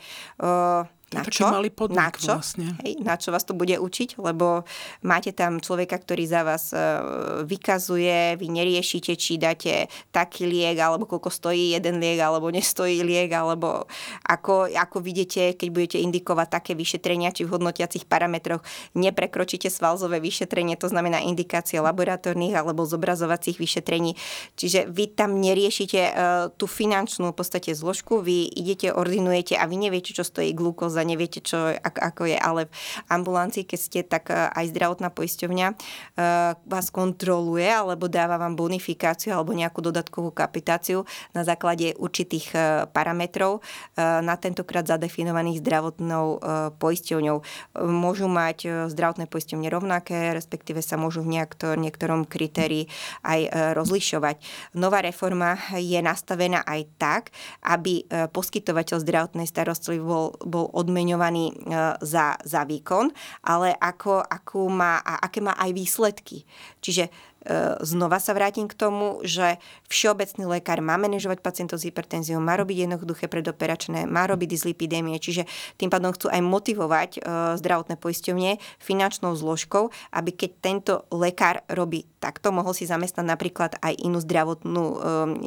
na 1.15 1.23
čo? 1.23 1.47
malý 1.47 1.71
podnik 1.71 1.99
na 1.99 2.11
čo? 2.11 2.35
vlastne. 2.35 2.75
Hej, 2.83 2.99
na 3.05 3.15
čo 3.15 3.31
vás 3.31 3.47
to 3.47 3.55
bude 3.55 3.79
učiť? 3.79 4.19
Lebo 4.19 4.67
máte 5.07 5.31
tam 5.31 5.63
človeka, 5.63 6.03
ktorý 6.03 6.25
za 6.27 6.43
vás 6.43 6.75
uh, 6.75 7.47
vykazuje, 7.47 8.35
vy 8.35 8.47
neriešite, 8.51 9.15
či 9.15 9.39
dáte 9.39 9.87
taký 10.11 10.51
liek, 10.51 10.75
alebo 10.83 11.07
koľko 11.07 11.31
stojí 11.31 11.79
jeden 11.79 12.03
liek, 12.03 12.19
alebo 12.19 12.51
nestojí 12.51 13.07
liek, 13.07 13.31
alebo 13.31 13.87
ako, 14.27 14.67
ako 14.75 14.99
vidíte, 14.99 15.55
keď 15.55 15.69
budete 15.71 15.99
indikovať 16.03 16.49
také 16.51 16.73
vyšetrenia, 16.75 17.31
či 17.31 17.47
v 17.47 17.55
hodnotiacich 17.55 18.11
parametroch 18.11 18.67
neprekročíte 18.99 19.71
svalzové 19.71 20.19
vyšetrenie, 20.19 20.75
to 20.75 20.91
znamená 20.91 21.23
indikácie 21.23 21.79
laboratórnych 21.79 22.57
alebo 22.57 22.83
zobrazovacích 22.83 23.61
vyšetrení. 23.61 24.19
Čiže 24.59 24.91
vy 24.91 25.15
tam 25.15 25.39
neriešite 25.39 26.01
uh, 26.03 26.13
tú 26.59 26.67
finančnú 26.67 27.31
v 27.31 27.39
podstate 27.39 27.71
zložku, 27.77 28.25
vy 28.25 28.51
idete, 28.51 28.91
ordinujete 28.91 29.55
a 29.55 29.69
vy 29.69 29.77
neviete, 29.79 30.17
čo 30.17 30.27
stojí 30.27 30.57
glukóza, 30.57 31.04
neviete, 31.05 31.45
čo, 31.45 31.71
ako 31.81 32.27
je, 32.27 32.37
ale 32.37 32.67
v 32.67 32.73
ambulancii, 33.09 33.65
keď 33.69 33.81
ste, 33.81 34.01
tak 34.03 34.33
e, 34.33 34.37
aj 34.37 34.73
zdravotná 34.73 35.13
poisťovňa 35.13 35.67
e, 35.71 35.75
vás 36.57 36.87
kontroluje 36.91 37.69
alebo 37.69 38.09
dáva 38.11 38.41
vám 38.41 38.57
bonifikáciu 38.57 39.37
alebo 39.37 39.53
nejakú 39.53 39.85
dodatkovú 39.85 40.33
kapitáciu 40.33 41.05
na 41.37 41.45
základe 41.45 41.93
určitých 42.01 42.47
e, 42.53 42.59
parametrov 42.91 43.61
na 43.97 44.35
tentokrát 44.39 44.87
zadefinovaných 44.87 45.61
zdravotnou 45.61 46.41
poisťovňou. 46.79 47.37
Môžu 47.87 48.27
mať 48.27 48.89
zdravotné 48.91 49.29
poisťovne 49.29 49.69
rovnaké, 49.71 50.33
respektíve 50.35 50.81
sa 50.81 50.99
môžu 50.99 51.23
v 51.23 51.45
niektorom 51.79 52.27
kritérii 52.27 52.89
aj 53.23 53.75
rozlišovať. 53.77 54.37
Nová 54.79 55.05
reforma 55.05 55.59
je 55.77 55.99
nastavená 56.01 56.65
aj 56.65 56.81
tak, 56.97 57.23
aby 57.63 58.07
poskytovateľ 58.09 58.97
zdravotnej 59.03 59.47
starostlivosti 59.49 60.05
bol, 60.05 60.37
bol 60.43 60.71
odmenovaný 60.71 60.94
odmeňovaný 60.95 61.45
e, 61.51 61.55
za, 62.07 62.39
za 62.39 62.63
výkon, 62.63 63.11
ale 63.43 63.75
ako, 63.75 64.23
ako 64.23 64.71
má, 64.71 65.03
a 65.03 65.27
aké 65.27 65.43
má 65.43 65.59
aj 65.59 65.75
výsledky. 65.75 66.47
Čiže 66.79 67.11
znova 67.85 68.19
sa 68.19 68.33
vrátim 68.33 68.67
k 68.67 68.75
tomu, 68.75 69.21
že 69.23 69.61
všeobecný 69.93 70.59
lekár 70.59 70.81
má 70.81 70.97
manažovať 70.97 71.45
pacientov 71.45 71.81
s 71.81 71.87
hypertenziou, 71.87 72.41
má 72.41 72.57
robiť 72.57 72.89
jednoduché 72.89 73.29
predoperačné, 73.29 74.09
má 74.09 74.25
robiť 74.25 74.49
dyslipidémie, 74.57 75.21
čiže 75.21 75.45
tým 75.77 75.93
pádom 75.93 76.13
chcú 76.17 76.33
aj 76.33 76.41
motivovať 76.41 77.11
zdravotné 77.61 78.01
poisťovne 78.01 78.57
finančnou 78.81 79.37
zložkou, 79.37 79.93
aby 80.17 80.31
keď 80.33 80.51
tento 80.61 80.95
lekár 81.13 81.61
robí 81.69 82.09
takto, 82.25 82.49
mohol 82.57 82.73
si 82.73 82.89
zamestnať 82.89 83.27
napríklad 83.29 83.77
aj 83.85 84.01
inú 84.01 84.17
zdravotnú 84.25 84.85
um, 84.85 84.97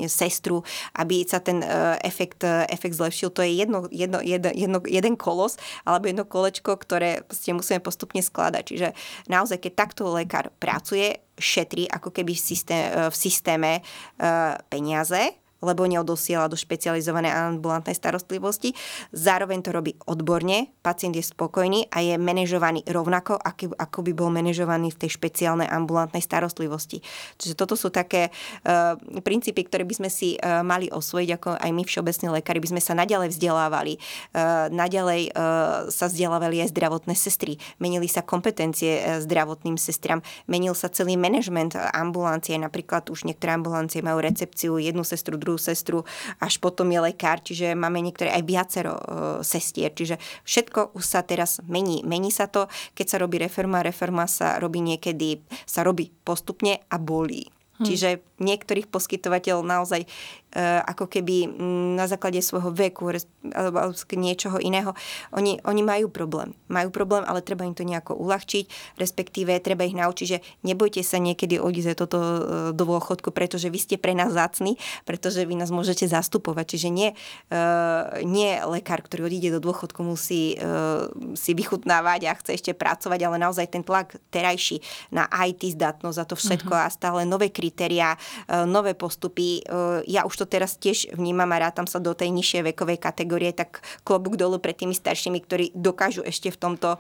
sestru, 0.06 0.62
aby 0.94 1.26
sa 1.26 1.42
ten 1.42 1.66
efekt, 2.06 2.46
efekt 2.46 2.94
zlepšil. 2.94 3.34
To 3.34 3.42
je 3.42 3.58
jedno, 3.58 3.90
jedno, 3.90 4.22
jedno, 4.22 4.54
jedno, 4.54 4.80
jeden 4.86 5.18
kolos 5.18 5.58
alebo 5.82 6.06
jedno 6.06 6.30
kolečko, 6.30 6.78
ktoré 6.78 7.26
musíme 7.50 7.82
postupne 7.82 8.22
skladať. 8.22 8.64
Čiže 8.64 8.88
naozaj, 9.26 9.58
keď 9.66 9.74
takto 9.74 10.06
lekár 10.14 10.54
pracuje, 10.62 11.18
šetrí 11.38 11.86
ako 11.88 12.10
keby 12.12 12.34
v, 12.34 12.41
systém, 12.41 12.84
v 13.08 13.15
systéme 13.15 13.71
uh, 13.80 14.58
peniaze, 14.67 15.38
lebo 15.62 15.89
neodosiela 15.89 16.46
do 16.46 16.56
špecializovanej 16.58 17.58
ambulantnej 17.58 17.98
starostlivosti. 17.98 18.78
Zároveň 19.13 19.65
to 19.65 19.74
robí 19.74 19.98
odborne, 20.06 20.70
pacient 20.86 21.17
je 21.17 21.26
spokojný 21.26 21.89
a 21.89 22.04
je 22.04 22.15
manažovaný 22.20 22.86
rovnako, 22.86 23.39
ako, 23.41 24.00
by 24.06 24.12
bol 24.13 24.30
manažovaný 24.30 24.93
v 24.93 25.08
tej 25.08 25.17
špeciálnej 25.17 25.65
ambulantnej 25.65 26.22
starostlivosti. 26.22 27.02
Čiže 27.41 27.58
toto 27.58 27.74
sú 27.74 27.89
také 27.89 28.30
uh, 28.30 28.96
princípy, 29.26 29.65
ktoré 29.65 29.84
by 29.84 29.96
sme 29.98 30.10
si 30.13 30.38
uh, 30.38 30.62
mali 30.62 30.88
osvojiť, 30.93 31.30
ako 31.34 31.50
aj 31.58 31.72
my 31.74 31.84
všeobecní 31.84 32.28
lekári, 32.41 32.60
by 32.62 32.72
sme 32.78 32.82
sa 32.82 32.93
naďalej 32.93 33.34
vzdelávali, 33.34 33.98
uh, 33.98 34.70
naďalej 34.70 35.34
uh, 35.34 35.89
sa 35.89 36.06
vzdelávali 36.08 36.62
aj 36.62 36.72
zdravotné 36.74 37.13
sestry, 37.17 37.58
menili 37.82 38.06
sa 38.06 38.22
kompetencie 38.22 39.20
zdravotným 39.24 39.76
sestram, 39.80 40.22
menil 40.46 40.78
sa 40.78 40.91
celý 40.91 41.17
manažment 41.17 41.74
ambulancie, 41.76 42.56
napríklad 42.60 43.10
už 43.10 43.26
niektoré 43.26 43.58
ambulancie 43.58 44.06
majú 44.06 44.22
recepciu, 44.22 44.78
jednu 44.78 45.02
sestru, 45.02 45.39
druhú 45.48 45.56
sestru, 45.56 46.04
až 46.44 46.60
potom 46.60 46.92
je 46.92 47.00
lekár, 47.00 47.40
čiže 47.40 47.72
máme 47.72 48.04
niektoré 48.04 48.36
aj 48.36 48.44
viacero 48.44 48.94
uh, 49.00 49.02
sestier, 49.40 49.96
čiže 49.96 50.20
všetko 50.44 50.92
už 50.92 51.04
sa 51.08 51.24
teraz 51.24 51.64
mení. 51.64 52.04
Mení 52.04 52.36
sa 52.36 52.52
to, 52.52 52.68
keď 52.92 53.06
sa 53.08 53.18
robí 53.24 53.40
reforma, 53.40 53.80
reforma 53.80 54.28
sa 54.28 54.60
robí 54.60 54.84
niekedy, 54.84 55.40
sa 55.64 55.88
robí 55.88 56.12
postupne 56.28 56.84
a 56.92 57.00
bolí. 57.00 57.48
Hmm. 57.78 57.86
Čiže 57.86 58.37
niektorých 58.41 58.89
poskytovateľov 58.89 59.63
naozaj 59.63 60.02
e, 60.04 60.08
ako 60.84 61.06
keby 61.06 61.47
na 61.95 62.10
základe 62.10 62.41
svojho 62.41 62.73
veku 62.73 63.13
alebo 63.54 63.93
niečoho 64.17 64.58
iného, 64.58 64.97
oni, 65.32 65.62
oni 65.63 65.82
majú 65.86 66.10
problém. 66.10 66.58
Majú 66.67 66.89
problém, 66.89 67.23
ale 67.30 67.45
treba 67.45 67.69
im 67.69 67.78
to 67.78 67.86
nejako 67.86 68.17
uľahčiť, 68.17 68.97
respektíve 68.97 69.54
treba 69.62 69.86
ich 69.86 69.93
naučiť, 69.93 70.28
že 70.28 70.41
nebojte 70.65 71.06
sa 71.06 71.21
niekedy 71.21 71.62
odísť 71.62 72.08
toto 72.08 72.17
e, 72.17 72.39
do 72.73 72.84
dôchodku, 72.88 73.30
pretože 73.30 73.69
vy 73.69 73.78
ste 73.78 73.95
pre 74.02 74.17
nás 74.17 74.34
zácni, 74.34 74.82
pretože 75.06 75.45
vy 75.45 75.54
nás 75.54 75.69
môžete 75.69 76.10
zastupovať. 76.10 76.76
Čiže 76.76 76.89
nie, 76.89 77.10
e, 77.54 77.56
nie 78.26 78.58
lekár, 78.65 79.06
ktorý 79.06 79.30
odíde 79.30 79.54
do 79.54 79.62
dôchodku, 79.62 80.02
musí 80.02 80.60
si 81.38 81.52
vychutnávať 81.54 82.21
a 82.30 82.38
chce 82.38 82.52
ešte 82.58 82.71
pracovať, 82.73 83.19
ale 83.28 83.38
naozaj 83.41 83.67
ten 83.69 83.84
tlak 83.86 84.15
terajší 84.32 84.82
na 85.12 85.28
IT 85.30 85.76
zdatnosť 85.76 86.17
a 86.17 86.26
to 86.26 86.36
všetko 86.39 86.73
uh-huh. 86.73 86.88
a 86.88 86.93
stále 86.93 87.28
nové 87.28 87.52
kri- 87.52 87.67
kritéria, 87.67 88.15
e, 88.15 88.17
nové 88.68 88.94
postupy. 88.94 89.62
E, 89.62 89.62
ja 90.08 90.24
už 90.24 90.44
to 90.44 90.46
teraz 90.46 90.76
tiež 90.78 91.16
vnímam 91.16 91.50
a 91.54 91.70
rátam 91.70 91.86
sa 91.90 92.02
do 92.02 92.13
tej 92.13 92.32
nižšej 92.32 92.74
vekovej 92.74 93.00
kategórie, 93.00 93.52
tak 93.54 93.82
klobúk 94.04 94.36
dolu 94.36 94.60
pred 94.62 94.78
tými 94.78 94.94
staršími, 94.94 95.40
ktorí 95.44 95.66
dokážu 95.74 96.24
ešte 96.24 96.52
v 96.54 96.58
tomto 96.58 96.96
e, 96.96 97.00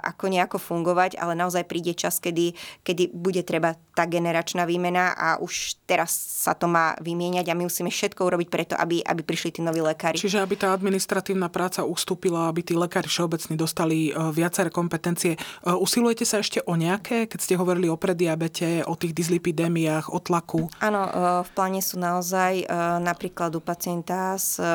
ako 0.00 0.24
nejako 0.32 0.58
fungovať, 0.60 1.20
ale 1.20 1.38
naozaj 1.38 1.68
príde 1.68 1.92
čas, 1.92 2.18
kedy, 2.22 2.56
kedy 2.82 3.12
bude 3.12 3.42
treba 3.42 3.76
tá 3.96 4.04
generačná 4.04 4.68
výmena 4.68 5.16
a 5.16 5.28
už 5.40 5.80
teraz 5.88 6.12
sa 6.12 6.52
to 6.52 6.68
má 6.68 6.96
vymieňať 7.00 7.48
a 7.48 7.56
my 7.56 7.64
musíme 7.68 7.88
všetko 7.88 8.28
urobiť 8.28 8.48
preto, 8.52 8.74
aby, 8.76 9.00
aby 9.00 9.22
prišli 9.24 9.56
tí 9.56 9.60
noví 9.64 9.80
lekári. 9.80 10.20
Čiže 10.20 10.44
aby 10.44 10.54
tá 10.60 10.76
administratívna 10.76 11.48
práca 11.48 11.82
ustúpila, 11.86 12.52
aby 12.52 12.60
tí 12.60 12.74
lekári 12.76 13.08
všeobecní 13.08 13.56
dostali 13.56 14.12
viaceré 14.36 14.68
kompetencie. 14.68 15.40
Usilujete 15.64 16.28
sa 16.28 16.44
ešte 16.44 16.60
o 16.68 16.76
nejaké, 16.76 17.24
keď 17.24 17.40
ste 17.40 17.54
hovorili 17.56 17.88
o 17.88 17.96
prediabete, 17.96 18.84
o 18.84 18.94
tých 18.94 19.16
dyslipidémiách, 19.16 20.12
o 20.12 20.18
tlaku? 20.20 20.45
Áno, 20.78 21.00
e, 21.02 21.10
v 21.42 21.50
pláne 21.52 21.82
sú 21.82 21.98
naozaj 21.98 22.62
e, 22.62 22.66
napríklad 23.02 23.50
u 23.58 23.60
pacienta 23.60 24.38
s 24.38 24.62
e, 24.62 24.66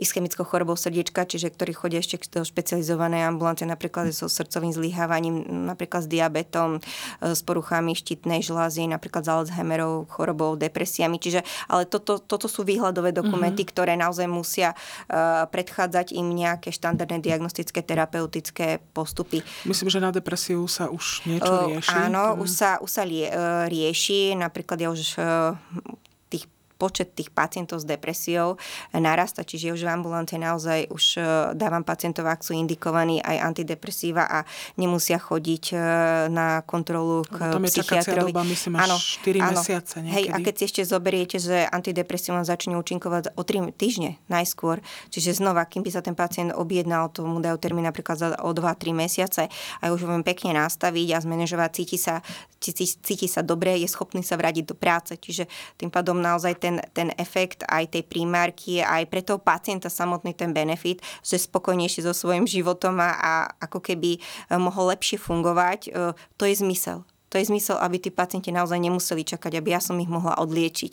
ischemickou 0.00 0.48
chorobou 0.48 0.74
srdiečka, 0.74 1.28
čiže 1.28 1.52
ktorí 1.52 1.76
chodia 1.76 2.00
ešte 2.00 2.16
do 2.32 2.46
špecializovanej 2.46 3.28
ambulante, 3.28 3.68
napríklad 3.68 4.14
so 4.16 4.30
srdcovým 4.30 4.72
zlyhávaním, 4.72 5.44
napríklad 5.68 6.06
s 6.06 6.08
diabetom, 6.08 6.78
s 7.18 7.42
poruchami 7.42 7.98
štítnej 7.98 8.40
žlázy, 8.46 8.86
napríklad 8.86 9.26
s 9.26 9.28
Alzheimerovou 9.28 10.06
chorobou, 10.06 10.54
depresiami. 10.54 11.18
Čiže, 11.18 11.42
ale 11.66 11.84
toto, 11.90 12.22
toto 12.22 12.46
sú 12.46 12.62
výhľadové 12.62 13.10
dokumenty, 13.10 13.66
mm-hmm. 13.66 13.74
ktoré 13.74 13.92
naozaj 13.98 14.30
musia 14.30 14.78
predchádzať 15.50 16.14
im 16.14 16.30
nejaké 16.30 16.70
štandardné 16.70 17.18
diagnostické 17.18 17.82
terapeutické 17.82 18.78
postupy. 18.94 19.42
Myslím, 19.66 19.90
že 19.90 19.98
na 19.98 20.14
depresiu 20.14 20.62
sa 20.70 20.86
už 20.86 21.26
niečo 21.26 21.74
rieši. 21.74 21.90
Áno, 21.90 22.38
už 22.38 22.50
sa, 22.54 22.78
už 22.78 22.90
sa 22.90 23.02
lie, 23.02 23.26
rieši 23.66 24.38
Napríklad 24.38 24.77
ja 24.80 24.90
už 24.90 25.18
počet 26.78 27.12
tých 27.12 27.34
pacientov 27.34 27.82
s 27.82 27.86
depresiou 27.86 28.54
narasta, 28.94 29.42
čiže 29.42 29.74
už 29.74 29.82
v 29.82 29.90
ambulante 29.90 30.38
naozaj 30.38 30.86
už 30.94 31.04
e, 31.18 31.20
dávam 31.58 31.82
pacientov, 31.82 32.30
ak 32.30 32.46
sú 32.46 32.54
indikovaní 32.54 33.18
aj 33.18 33.50
antidepresíva 33.50 34.24
a 34.30 34.46
nemusia 34.78 35.18
chodiť 35.18 35.64
e, 35.74 35.76
na 36.30 36.62
kontrolu 36.62 37.26
k 37.26 37.58
tam 37.58 37.66
je 37.66 37.74
psychiatrovi. 37.74 38.30
Doba, 38.30 38.46
myslím, 38.46 38.72
až 38.78 38.82
áno, 38.86 38.96
4 38.96 39.42
áno. 39.42 39.50
mesiace 39.58 39.96
niekedy. 39.98 40.14
Hej, 40.14 40.24
a 40.30 40.36
keď 40.38 40.54
si 40.54 40.62
ešte 40.70 40.82
zoberiete, 40.86 41.36
že 41.42 41.66
antidepresíva 41.66 42.46
začne 42.46 42.78
účinkovať 42.78 43.34
o 43.34 43.42
3 43.42 43.74
týždne 43.74 44.22
najskôr, 44.30 44.78
čiže 45.10 45.34
znova, 45.34 45.66
kým 45.66 45.82
by 45.82 45.90
sa 45.90 46.00
ten 46.00 46.14
pacient 46.14 46.54
objednal, 46.54 47.10
tomu 47.10 47.42
dajú 47.42 47.58
termín 47.58 47.90
napríklad 47.90 48.16
za, 48.16 48.28
o 48.46 48.54
2-3 48.54 48.94
mesiace 48.94 49.50
a 49.82 49.90
už 49.90 50.06
vám 50.06 50.22
pekne 50.22 50.54
nastaviť 50.54 51.08
a 51.10 51.18
zmanéžovať, 51.18 51.70
cíti 51.74 51.98
sa, 51.98 52.22
cíti, 52.62 52.86
cíti 52.86 53.26
sa 53.26 53.42
dobre, 53.42 53.74
je 53.82 53.88
schopný 53.90 54.22
sa 54.22 54.38
vrátiť 54.38 54.64
do 54.68 54.76
práce. 54.76 55.16
Čiže 55.16 55.48
tým 55.80 55.88
pádom 55.88 56.20
naozaj 56.20 56.60
ten 56.60 56.67
ten, 56.68 56.76
ten 56.92 57.08
efekt 57.16 57.64
aj 57.64 57.96
tej 57.96 58.04
primárky, 58.04 58.84
aj 58.84 59.08
pre 59.08 59.24
toho 59.24 59.40
pacienta 59.40 59.88
samotný 59.88 60.36
ten 60.36 60.52
benefit, 60.52 61.00
že 61.24 61.40
spokojnejšie 61.40 62.04
so 62.04 62.12
svojím 62.12 62.44
životom 62.44 63.00
a, 63.00 63.16
a 63.16 63.32
ako 63.64 63.80
keby 63.80 64.20
e, 64.20 64.20
mohol 64.60 64.92
lepšie 64.92 65.16
fungovať, 65.16 65.80
e, 65.88 66.12
to 66.36 66.44
je 66.44 66.60
zmysel. 66.60 67.08
To 67.32 67.36
je 67.36 67.48
zmysel, 67.48 67.76
aby 67.80 68.00
tí 68.00 68.08
pacienti 68.12 68.52
naozaj 68.52 68.80
nemuseli 68.80 69.24
čakať, 69.24 69.60
aby 69.60 69.76
ja 69.76 69.80
som 69.80 69.96
ich 70.00 70.08
mohla 70.08 70.36
odliečiť. 70.40 70.92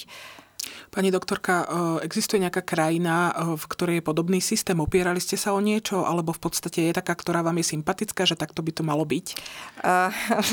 Pani 0.96 1.12
doktorka, 1.12 1.68
e, 2.00 2.08
existuje 2.08 2.40
nejaká 2.40 2.64
krajina, 2.64 3.36
e, 3.36 3.60
v 3.60 3.66
ktorej 3.68 3.96
je 4.00 4.08
podobný 4.08 4.40
systém? 4.40 4.80
Opierali 4.80 5.20
ste 5.20 5.36
sa 5.36 5.52
o 5.52 5.60
niečo? 5.60 6.08
Alebo 6.08 6.32
v 6.32 6.40
podstate 6.40 6.88
je 6.88 6.96
taká, 6.96 7.20
ktorá 7.20 7.44
vám 7.44 7.60
je 7.60 7.76
sympatická, 7.76 8.24
že 8.24 8.40
takto 8.40 8.64
by 8.64 8.72
to 8.72 8.80
malo 8.88 9.04
byť? 9.04 9.36
Uh, 9.84 10.08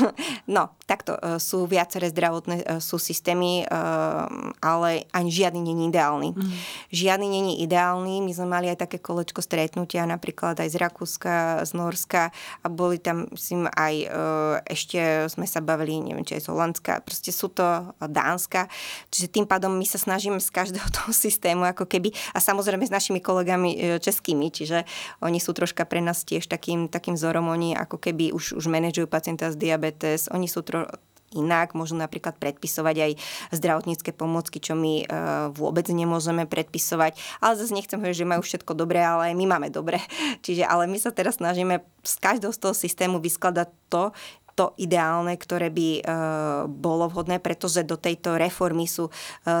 no, 0.59 0.75
takto 0.83 1.15
sú 1.39 1.63
viaceré 1.63 2.11
zdravotné 2.11 2.83
sú 2.83 2.99
systémy, 2.99 3.63
ale 4.59 5.07
ani 5.15 5.29
žiadny 5.31 5.63
není 5.63 5.87
ideálny. 5.87 6.35
Mm. 6.35 6.53
Žiadny 6.91 7.27
není 7.31 7.53
ideálny. 7.63 8.19
My 8.19 8.31
sme 8.35 8.47
mali 8.51 8.67
aj 8.67 8.83
také 8.83 8.99
kolečko 8.99 9.39
stretnutia, 9.39 10.03
napríklad 10.03 10.59
aj 10.59 10.69
z 10.69 10.75
Rakúska, 10.75 11.63
z 11.63 11.71
Norska 11.71 12.35
a 12.61 12.67
boli 12.67 12.99
tam 12.99 13.31
myslím, 13.31 13.71
aj 13.71 13.95
ešte 14.67 15.31
sme 15.31 15.47
sa 15.47 15.63
bavili, 15.63 16.03
neviem, 16.03 16.27
či 16.27 16.35
aj 16.35 16.43
z 16.43 16.51
Holandska, 16.51 16.93
proste 17.05 17.31
sú 17.31 17.47
to 17.53 17.63
Dánska. 18.03 18.67
Čiže 19.07 19.31
tým 19.31 19.45
pádom 19.47 19.71
my 19.71 19.85
sa 19.87 20.01
snažíme 20.01 20.32
z 20.37 20.49
každého 20.53 20.87
toho 20.97 21.11
systému 21.11 21.65
ako 21.65 21.89
keby 21.89 22.13
a 22.33 22.39
samozrejme 22.39 22.85
s 22.85 22.93
našimi 22.93 23.19
kolegami 23.19 23.69
e, 23.73 23.77
českými, 23.99 24.53
čiže 24.53 24.85
oni 25.25 25.41
sú 25.41 25.51
troška 25.51 25.85
pre 25.89 25.99
nás 25.99 26.21
tiež 26.23 26.45
takým, 26.45 26.87
takým 26.87 27.17
vzorom, 27.17 27.49
oni 27.49 27.73
ako 27.73 27.97
keby 27.99 28.31
už, 28.31 28.57
už 28.57 28.65
manažujú 28.69 29.09
pacienta 29.09 29.49
s 29.49 29.57
diabetes, 29.59 30.29
oni 30.31 30.45
sú 30.45 30.63
tro, 30.63 30.87
inak, 31.35 31.73
môžu 31.73 31.97
napríklad 31.97 32.37
predpisovať 32.37 32.95
aj 32.95 33.11
zdravotnícke 33.51 34.13
pomôcky, 34.13 34.61
čo 34.61 34.77
my 34.77 35.03
e, 35.03 35.05
vôbec 35.51 35.89
nemôžeme 35.89 36.45
predpisovať. 36.45 37.17
Ale 37.41 37.57
zase 37.57 37.73
nechcem 37.73 37.97
hovoriť, 37.99 38.21
že 38.23 38.29
majú 38.29 38.41
všetko 38.45 38.71
dobré, 38.77 39.01
ale 39.01 39.33
aj 39.33 39.35
my 39.35 39.45
máme 39.49 39.69
dobre. 39.73 39.99
Čiže 40.45 40.63
ale 40.63 40.85
my 40.85 40.97
sa 41.01 41.09
teraz 41.11 41.41
snažíme 41.41 41.81
z 42.05 42.13
každého 42.21 42.53
z 42.53 42.59
toho 42.61 42.73
systému 42.77 43.17
vyskladať 43.19 43.69
to, 43.89 44.13
to 44.53 44.77
ideálne, 44.77 45.33
ktoré 45.33 45.73
by 45.73 45.89
e, 45.97 46.01
bolo 46.69 47.09
vhodné, 47.09 47.41
pretože 47.41 47.81
do 47.81 47.97
tejto 47.97 48.37
reformy 48.37 48.85
sú 48.85 49.09
e, 49.09 49.11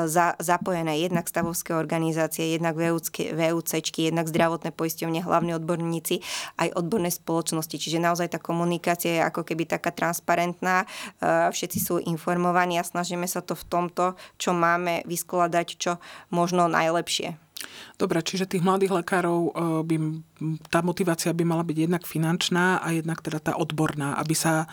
za, 0.05 0.37
zapojené 0.37 1.01
jednak 1.01 1.25
stavovské 1.25 1.73
organizácie, 1.73 2.53
jednak 2.53 2.77
VUCčky, 2.77 4.13
jednak 4.13 4.29
zdravotné 4.29 4.69
poisťovne, 4.69 5.25
hlavní 5.25 5.57
odborníci, 5.57 6.21
aj 6.61 6.77
odborné 6.77 7.09
spoločnosti. 7.09 7.73
Čiže 7.73 7.97
naozaj 7.97 8.37
tá 8.37 8.39
komunikácia 8.39 9.17
je 9.17 9.25
ako 9.25 9.41
keby 9.41 9.65
taká 9.65 9.89
transparentná, 9.89 10.85
e, 10.85 11.49
všetci 11.49 11.79
sú 11.81 11.95
informovaní 12.05 12.77
a 12.77 12.85
snažíme 12.85 13.25
sa 13.25 13.41
to 13.41 13.57
v 13.57 13.65
tomto, 13.65 14.13
čo 14.37 14.53
máme, 14.53 15.01
vyskladať 15.09 15.67
čo 15.81 15.91
možno 16.29 16.69
najlepšie. 16.69 17.43
Dobre, 17.97 18.19
čiže 18.25 18.49
tých 18.49 18.65
mladých 18.65 19.03
lekárov 19.03 19.39
e, 19.39 19.51
by, 19.85 19.95
tá 20.67 20.81
motivácia 20.81 21.31
by 21.31 21.43
mala 21.45 21.63
byť 21.63 21.77
jednak 21.77 22.03
finančná 22.03 22.81
a 22.81 22.87
jednak 22.91 23.21
teda 23.21 23.39
tá 23.39 23.53
odborná, 23.55 24.17
aby 24.17 24.35
sa 24.35 24.65
e, 24.65 24.67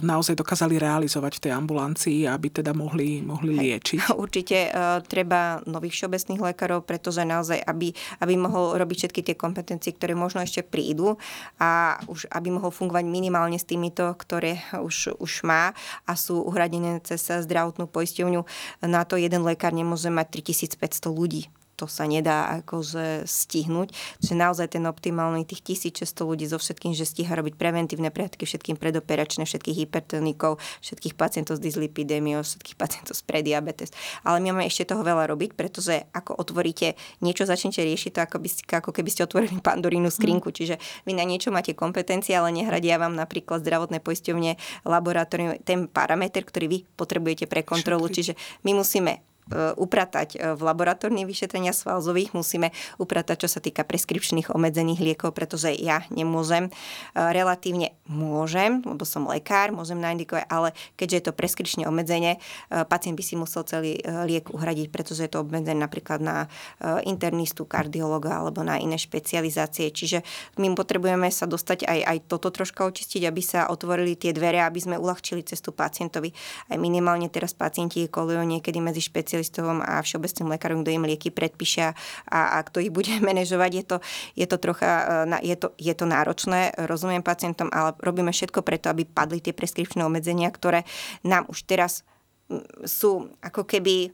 naozaj 0.00 0.34
dokázali 0.34 0.80
realizovať 0.80 1.38
v 1.38 1.42
tej 1.48 1.52
ambulancii, 1.52 2.18
aby 2.24 2.48
teda 2.50 2.72
mohli, 2.72 3.20
mohli 3.20 3.58
liečiť. 3.58 4.12
Určite 4.24 4.70
uh, 4.70 5.00
treba 5.04 5.60
nových 5.64 5.94
všeobecných 5.94 6.40
lekárov, 6.52 6.84
pretože 6.84 7.22
naozaj, 7.22 7.60
aby, 7.62 7.92
aby 8.22 8.34
mohol 8.34 8.76
robiť 8.78 9.06
všetky 9.06 9.20
tie 9.22 9.36
kompetencie, 9.36 9.94
ktoré 9.94 10.16
možno 10.18 10.42
ešte 10.42 10.64
prídu 10.64 11.20
a 11.58 12.00
už 12.06 12.28
aby 12.32 12.48
mohol 12.52 12.70
fungovať 12.70 13.04
minimálne 13.08 13.58
s 13.58 13.66
týmito, 13.66 14.08
ktoré 14.14 14.62
už, 14.74 15.18
už 15.18 15.32
má 15.44 15.72
a 16.06 16.12
sú 16.14 16.40
uhradené 16.44 17.00
cez 17.02 17.20
zdravotnú 17.20 17.90
poisťovňu. 17.90 18.40
Na 18.86 19.02
to 19.04 19.18
jeden 19.18 19.42
lekár 19.44 19.74
nemôže 19.74 20.08
mať 20.08 20.42
3500 20.42 21.10
ľudí 21.10 21.50
to 21.78 21.86
sa 21.86 22.10
nedá 22.10 22.58
akože 22.58 23.22
stihnúť. 23.22 23.94
Čiže 24.18 24.34
naozaj 24.34 24.74
ten 24.74 24.82
optimálny 24.90 25.46
tých 25.46 25.78
1600 25.86 26.26
ľudí 26.26 26.50
so 26.50 26.58
všetkým, 26.58 26.90
že 26.90 27.06
stíha 27.06 27.30
robiť 27.38 27.54
preventívne 27.54 28.10
prehľadky, 28.10 28.42
všetkým 28.42 28.74
predoperačné, 28.74 29.46
všetkých 29.46 29.86
hypertonikov, 29.86 30.58
všetkých 30.82 31.14
pacientov 31.14 31.56
s 31.56 31.62
dyslipidémiou, 31.62 32.42
všetkých 32.42 32.74
pacientov 32.74 33.14
s 33.14 33.22
prediabetes. 33.22 33.94
Ale 34.26 34.42
my 34.42 34.58
máme 34.58 34.66
ešte 34.66 34.90
toho 34.90 35.06
veľa 35.06 35.30
robiť, 35.30 35.54
pretože 35.54 36.02
ako 36.10 36.34
otvoríte 36.34 36.98
niečo, 37.22 37.46
začnete 37.46 37.86
riešiť 37.86 38.10
to, 38.18 38.20
ako, 38.26 38.36
by 38.42 38.48
ste, 38.50 38.62
ako 38.66 38.90
keby 38.90 39.10
ste 39.14 39.22
otvorili 39.22 39.62
pandorínu 39.62 40.10
skrinku. 40.10 40.50
Mm. 40.50 40.56
Čiže 40.58 40.74
vy 41.06 41.14
na 41.14 41.22
niečo 41.22 41.54
máte 41.54 41.78
kompetencie, 41.78 42.34
ale 42.34 42.50
nehradia 42.50 42.98
vám 42.98 43.14
napríklad 43.14 43.62
zdravotné 43.62 44.02
poisťovne, 44.02 44.58
laboratórium, 44.82 45.62
ten 45.62 45.86
parameter, 45.86 46.42
ktorý 46.42 46.66
vy 46.66 46.78
potrebujete 46.98 47.46
pre 47.46 47.62
kontrolu. 47.62 48.10
Čiže 48.10 48.34
my 48.66 48.74
musíme 48.74 49.27
upratať 49.52 50.28
e, 50.36 50.38
v 50.54 50.60
laboratórnych 50.60 51.24
vyšetrenia 51.24 51.72
svalzových, 51.72 52.36
musíme 52.36 52.70
upratať, 53.00 53.46
čo 53.46 53.48
sa 53.48 53.60
týka 53.60 53.84
preskripčných 53.84 54.52
obmedzených 54.52 55.00
liekov, 55.00 55.32
pretože 55.32 55.72
ja 55.72 56.04
nemôžem, 56.12 56.68
e, 56.68 56.70
relatívne 57.16 57.96
môžem, 58.08 58.84
lebo 58.84 59.04
som 59.08 59.24
lekár, 59.28 59.72
môžem 59.72 60.00
naindikovať, 60.00 60.44
ale 60.48 60.72
keďže 60.96 61.16
je 61.16 61.24
to 61.28 61.32
preskripčne 61.36 61.84
obmedzenie, 61.84 62.40
pacient 62.88 63.20
by 63.20 63.24
si 63.24 63.36
musel 63.36 63.68
celý 63.68 64.00
liek 64.24 64.48
uhradiť, 64.48 64.88
pretože 64.88 65.28
je 65.28 65.30
to 65.30 65.44
obmedzené 65.44 65.76
napríklad 65.76 66.24
na 66.24 66.48
internistu, 67.04 67.68
kardiologa 67.68 68.40
alebo 68.40 68.64
na 68.64 68.80
iné 68.80 68.96
špecializácie. 68.96 69.92
Čiže 69.92 70.24
my 70.56 70.72
potrebujeme 70.72 71.28
sa 71.28 71.44
dostať 71.44 71.84
aj, 71.84 72.00
aj 72.00 72.18
toto 72.32 72.48
troška 72.48 72.88
očistiť, 72.88 73.28
aby 73.28 73.42
sa 73.44 73.68
otvorili 73.68 74.16
tie 74.16 74.32
dvere, 74.32 74.64
aby 74.64 74.80
sme 74.80 74.96
uľahčili 74.96 75.44
cestu 75.44 75.76
pacientovi. 75.76 76.32
Aj 76.72 76.80
minimálne 76.80 77.28
teraz 77.28 77.52
pacienti 77.52 78.08
kolujú 78.08 78.40
niekedy 78.40 78.80
medzi 78.80 79.04
špecializáciami 79.04 79.37
špecialistom 79.38 79.78
a 79.82 80.02
všeobecným 80.02 80.48
lekárom, 80.50 80.82
kto 80.82 80.90
im 80.90 81.06
lieky 81.06 81.30
predpíša 81.30 81.94
a, 82.26 82.58
a 82.58 82.66
kto 82.66 82.82
ich 82.82 82.90
bude 82.90 83.14
manažovať. 83.28 83.70
Je 83.70 83.84
to, 83.86 83.96
je 84.34 84.46
to 84.46 84.56
trocha, 84.58 85.26
e, 85.30 85.46
je 85.46 85.56
to, 85.56 85.70
je 85.78 85.94
to 85.94 86.04
náročné, 86.04 86.74
rozumiem 86.90 87.22
pacientom, 87.22 87.70
ale 87.70 87.94
robíme 88.02 88.34
všetko 88.34 88.66
preto, 88.66 88.90
aby 88.90 89.06
padli 89.06 89.38
tie 89.38 89.54
preskripčné 89.54 90.02
obmedzenia, 90.02 90.50
ktoré 90.50 90.82
nám 91.22 91.46
už 91.46 91.62
teraz 91.64 92.02
sú 92.88 93.28
ako 93.44 93.68
keby 93.68 94.10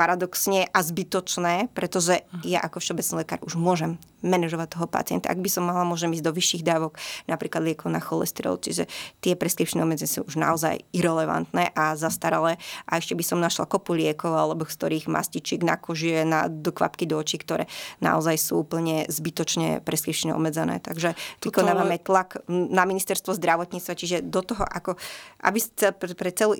paradoxne 0.00 0.64
a 0.72 0.80
zbytočné, 0.80 1.68
pretože 1.76 2.24
ja 2.40 2.64
ako 2.64 2.80
všeobecný 2.80 3.14
lekár 3.20 3.44
už 3.44 3.60
môžem 3.60 4.00
manažovať 4.24 4.76
toho 4.76 4.86
pacienta. 4.88 5.32
Ak 5.32 5.40
by 5.40 5.48
som 5.48 5.64
mala, 5.68 5.84
môžem 5.84 6.12
ísť 6.12 6.24
do 6.24 6.32
vyšších 6.32 6.64
dávok, 6.64 6.96
napríklad 7.28 7.64
liekov 7.64 7.92
na 7.92 8.00
cholesterol, 8.00 8.60
čiže 8.60 8.88
tie 9.20 9.32
preskripčné 9.36 9.80
obmedzenia 9.80 10.08
sú 10.08 10.20
už 10.28 10.36
naozaj 10.36 10.84
irrelevantné 10.92 11.72
a 11.72 11.96
zastaralé. 11.96 12.60
A 12.84 13.00
ešte 13.00 13.16
by 13.16 13.24
som 13.24 13.40
našla 13.40 13.64
kopu 13.68 13.96
liekov, 13.96 14.32
alebo 14.32 14.64
z 14.68 14.76
ktorých 14.76 15.06
mastičík 15.08 15.60
na 15.64 15.76
koži, 15.80 16.24
na 16.24 16.48
do 16.48 16.72
kvapky 16.72 17.08
do 17.08 17.16
očí, 17.16 17.40
ktoré 17.40 17.64
naozaj 18.04 18.36
sú 18.36 18.60
úplne 18.60 19.08
zbytočne 19.08 19.80
preskripčne 19.84 20.36
obmedzené. 20.36 20.84
Takže 20.84 21.16
vykonávame 21.40 21.96
ale... 21.96 22.04
tlak 22.04 22.44
na 22.48 22.84
ministerstvo 22.84 23.36
zdravotníctva, 23.36 23.92
čiže 23.96 24.16
do 24.20 24.44
toho, 24.44 24.64
ako, 24.64 25.00
aby 25.44 25.58
pre 25.96 26.30
celú 26.36 26.52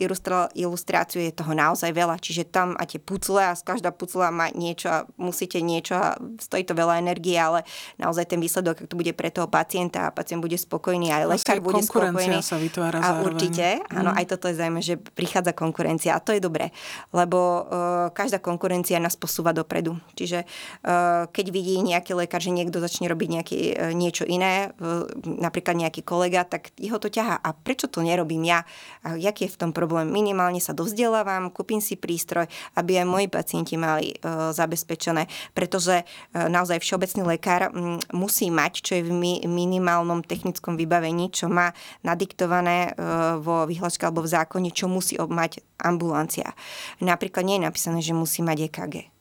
ilustráciu 0.57 1.21
je 1.21 1.33
toho 1.33 1.53
naozaj 1.53 1.93
veľa, 1.93 2.17
čiže 2.21 2.49
tam 2.49 2.73
máte 2.81 2.97
pucle 3.31 3.47
a 3.47 3.55
z 3.55 3.63
každá 3.63 3.95
pucla 3.95 4.35
má 4.35 4.51
niečo 4.51 4.91
a 4.91 4.99
musíte 5.15 5.63
niečo 5.63 5.95
a 5.95 6.19
stojí 6.43 6.67
to 6.67 6.75
veľa 6.75 6.99
energie, 6.99 7.39
ale 7.39 7.63
naozaj 8.03 8.27
ten 8.27 8.43
výsledok, 8.43 8.83
ak 8.83 8.91
to 8.91 8.99
bude 8.99 9.15
pre 9.15 9.31
toho 9.31 9.47
pacienta 9.47 10.11
a 10.11 10.15
pacient 10.15 10.43
bude 10.43 10.59
spokojný, 10.59 11.15
aj 11.15 11.39
lekár 11.39 11.63
bude 11.63 11.79
spokojný. 11.87 12.43
sa 12.43 12.59
vytvára 12.59 12.99
a 12.99 13.15
zároveň. 13.15 13.23
určite, 13.31 13.67
áno, 13.87 14.11
mm. 14.11 14.19
aj 14.19 14.25
toto 14.27 14.51
je 14.51 14.55
zaujímavé, 14.59 14.83
že 14.83 14.97
prichádza 14.99 15.55
konkurencia 15.55 16.19
a 16.19 16.21
to 16.21 16.35
je 16.35 16.43
dobré, 16.43 16.75
lebo 17.15 17.39
uh, 17.39 17.63
každá 18.11 18.43
konkurencia 18.43 18.99
nás 18.99 19.15
posúva 19.15 19.55
dopredu. 19.55 19.95
Čiže 20.19 20.43
uh, 20.43 21.31
keď 21.31 21.47
vidí 21.55 21.79
nejaký 21.79 22.19
lekár, 22.19 22.43
že 22.43 22.51
niekto 22.51 22.83
začne 22.83 23.07
robiť 23.07 23.29
nejaký, 23.31 23.59
uh, 23.79 23.95
niečo 23.95 24.27
iné, 24.27 24.75
uh, 24.83 25.07
napríklad 25.23 25.79
nejaký 25.79 26.03
kolega, 26.03 26.43
tak 26.43 26.75
jeho 26.75 26.99
to 26.99 27.07
ťaha. 27.07 27.39
A 27.39 27.55
prečo 27.55 27.87
to 27.87 28.03
nerobím 28.03 28.43
ja? 28.43 28.67
A 29.07 29.15
jaký 29.15 29.47
je 29.47 29.55
v 29.55 29.61
tom 29.69 29.71
problém? 29.71 30.11
Minimálne 30.11 30.59
sa 30.59 30.75
dovzdelávam, 30.75 31.53
kúpim 31.53 31.79
si 31.79 31.95
prístroj, 31.95 32.49
aby 32.75 33.05
aj 33.05 33.07
moji 33.21 33.29
pacienti 33.29 33.77
mali 33.77 34.17
uh, 34.17 34.57
zabezpečené, 34.57 35.29
pretože 35.53 36.01
uh, 36.01 36.49
naozaj 36.49 36.81
všeobecný 36.81 37.23
lekár 37.37 37.69
musí 38.17 38.49
mať, 38.49 38.73
čo 38.81 38.93
je 38.97 39.05
v 39.05 39.13
minimálnom 39.45 40.25
technickom 40.25 40.81
vybavení, 40.81 41.29
čo 41.29 41.53
má 41.53 41.77
nadiktované 42.01 42.91
e, 42.91 43.03
vo 43.43 43.69
vyhláške 43.69 44.07
alebo 44.07 44.25
v 44.25 44.33
zákone, 44.33 44.71
čo 44.73 44.89
musí 44.89 45.19
mať 45.19 45.61
ambulancia. 45.83 46.57
Napríklad 47.03 47.45
nie 47.45 47.57
je 47.61 47.67
napísané, 47.67 47.99
že 48.01 48.17
musí 48.17 48.41
mať 48.41 48.71
EKG 48.71 49.20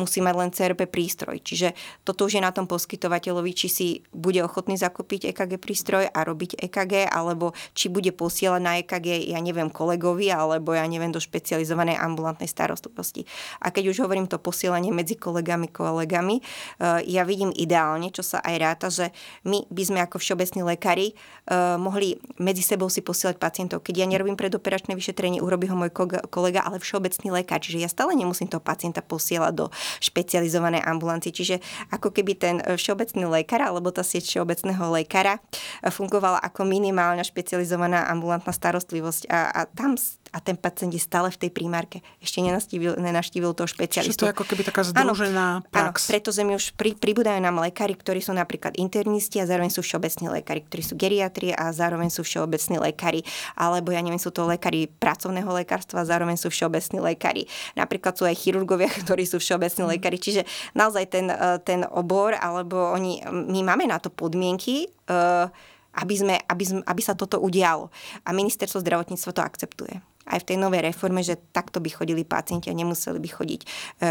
musí 0.00 0.24
mať 0.24 0.34
len 0.40 0.50
CRP 0.50 0.88
prístroj. 0.88 1.44
Čiže 1.44 1.76
toto 2.08 2.24
už 2.24 2.40
je 2.40 2.42
na 2.42 2.50
tom 2.50 2.64
poskytovateľovi, 2.64 3.52
či 3.52 3.68
si 3.68 3.88
bude 4.16 4.40
ochotný 4.40 4.80
zakúpiť 4.80 5.28
EKG 5.36 5.60
prístroj 5.60 6.08
a 6.08 6.20
robiť 6.24 6.56
EKG, 6.56 7.12
alebo 7.12 7.52
či 7.76 7.92
bude 7.92 8.10
posielať 8.16 8.60
na 8.64 8.80
EKG, 8.80 9.28
ja 9.28 9.38
neviem, 9.44 9.68
kolegovi, 9.68 10.32
alebo 10.32 10.72
ja 10.72 10.88
neviem, 10.88 11.12
do 11.12 11.20
špecializovanej 11.20 12.00
ambulantnej 12.00 12.48
starostlivosti. 12.48 13.28
A 13.60 13.68
keď 13.68 13.92
už 13.92 14.08
hovorím 14.08 14.24
to 14.24 14.40
posielanie 14.40 14.88
medzi 14.88 15.20
kolegami, 15.20 15.68
kolegami, 15.68 16.40
eh, 16.40 17.04
ja 17.04 17.28
vidím 17.28 17.52
ideálne, 17.52 18.08
čo 18.08 18.24
sa 18.24 18.40
aj 18.40 18.54
ráta, 18.56 18.86
že 18.88 19.12
my 19.44 19.68
by 19.68 19.82
sme 19.84 19.98
ako 20.00 20.16
všeobecní 20.16 20.64
lekári 20.64 21.12
eh, 21.12 21.76
mohli 21.76 22.16
medzi 22.40 22.64
sebou 22.64 22.88
si 22.88 23.04
posielať 23.04 23.36
pacientov. 23.36 23.82
Keď 23.84 23.94
ja 24.00 24.06
nerobím 24.06 24.38
predoperačné 24.38 24.96
vyšetrenie, 24.96 25.42
urobí 25.42 25.66
ho 25.66 25.76
môj 25.76 25.90
kolega, 26.30 26.62
ale 26.64 26.78
všeobecný 26.78 27.42
lekár. 27.42 27.60
Čiže 27.60 27.82
ja 27.82 27.88
stále 27.90 28.14
nemusím 28.14 28.46
toho 28.46 28.62
pacienta 28.62 29.02
posielať 29.02 29.52
do 29.52 29.66
špecializované 29.98 30.78
ambulancie. 30.78 31.34
Čiže 31.34 31.58
ako 31.90 32.14
keby 32.14 32.32
ten 32.38 32.56
e, 32.62 32.78
všeobecný 32.78 33.26
lekár 33.26 33.66
alebo 33.66 33.90
tá 33.90 34.06
sieť 34.06 34.30
všeobecného 34.30 34.84
lekára 34.94 35.42
e, 35.82 35.90
fungovala 35.90 36.38
ako 36.38 36.62
minimálna 36.62 37.26
špecializovaná 37.26 38.06
ambulantná 38.06 38.54
starostlivosť 38.54 39.26
a, 39.26 39.50
a 39.50 39.60
tam 39.66 39.98
a 40.30 40.38
ten 40.38 40.54
pacient 40.54 40.94
je 40.94 41.02
stále 41.02 41.26
v 41.34 41.46
tej 41.46 41.50
primárke. 41.50 42.06
Ešte 42.22 42.38
nenaštívil, 42.38 43.02
nenaštívil 43.02 43.50
toho 43.50 43.66
špecialistu. 43.66 44.14
Čiže 44.14 44.22
to 44.22 44.28
je 44.30 44.34
ako 44.38 44.46
keby 44.46 44.62
taká 44.62 44.82
združená 44.86 45.46
áno, 45.58 45.66
prax. 45.66 46.06
Áno, 46.06 46.10
pretože 46.14 46.40
mi 46.46 46.54
už 46.54 46.78
pri, 46.78 46.94
pribúdajú 46.94 47.42
nám 47.42 47.58
lekári, 47.58 47.98
ktorí 47.98 48.22
sú 48.22 48.30
napríklad 48.30 48.78
internisti 48.78 49.42
a 49.42 49.48
zároveň 49.50 49.74
sú 49.74 49.82
všeobecní 49.82 50.30
lekári, 50.30 50.62
ktorí 50.62 50.82
sú 50.86 50.94
geriatri 50.94 51.50
a 51.50 51.74
zároveň 51.74 52.14
sú 52.14 52.22
všeobecní 52.22 52.78
lekári. 52.78 53.26
Alebo 53.58 53.90
ja 53.90 53.98
neviem, 53.98 54.22
sú 54.22 54.30
to 54.30 54.46
lekári 54.46 54.86
pracovného 54.86 55.50
lekárstva 55.50 56.06
a 56.06 56.08
zároveň 56.08 56.38
sú 56.38 56.46
všeobecní 56.46 57.02
lekári. 57.02 57.50
Napríklad 57.74 58.14
sú 58.14 58.22
aj 58.22 58.38
chirurgovia, 58.38 58.86
ktorí 59.02 59.26
sú 59.26 59.42
všeobecní 59.42 59.82
mm. 59.82 59.90
lekári. 59.98 60.18
Čiže 60.22 60.46
naozaj 60.78 61.10
ten, 61.10 61.26
e, 61.26 61.58
ten 61.66 61.82
obor, 61.90 62.38
alebo 62.38 62.94
oni, 62.94 63.26
my 63.26 63.66
máme 63.66 63.90
na 63.90 63.98
to 63.98 64.14
podmienky, 64.14 64.86
uh, 65.10 65.50
aby, 65.98 66.14
sme, 66.14 66.34
aby, 66.46 66.64
sme, 66.64 66.80
aby 66.86 67.02
sa 67.02 67.18
toto 67.18 67.42
udialo. 67.42 67.90
A 68.22 68.30
ministerstvo 68.30 68.78
zdravotníctva 68.78 69.34
to 69.34 69.42
akceptuje 69.42 70.09
aj 70.30 70.46
v 70.46 70.48
tej 70.54 70.58
novej 70.62 70.86
reforme, 70.86 71.20
že 71.26 71.36
takto 71.50 71.82
by 71.82 71.90
chodili 71.90 72.22
pacienti 72.22 72.70
a 72.70 72.78
nemuseli 72.78 73.18
by 73.18 73.28
chodiť 73.28 73.60
e, 73.60 73.66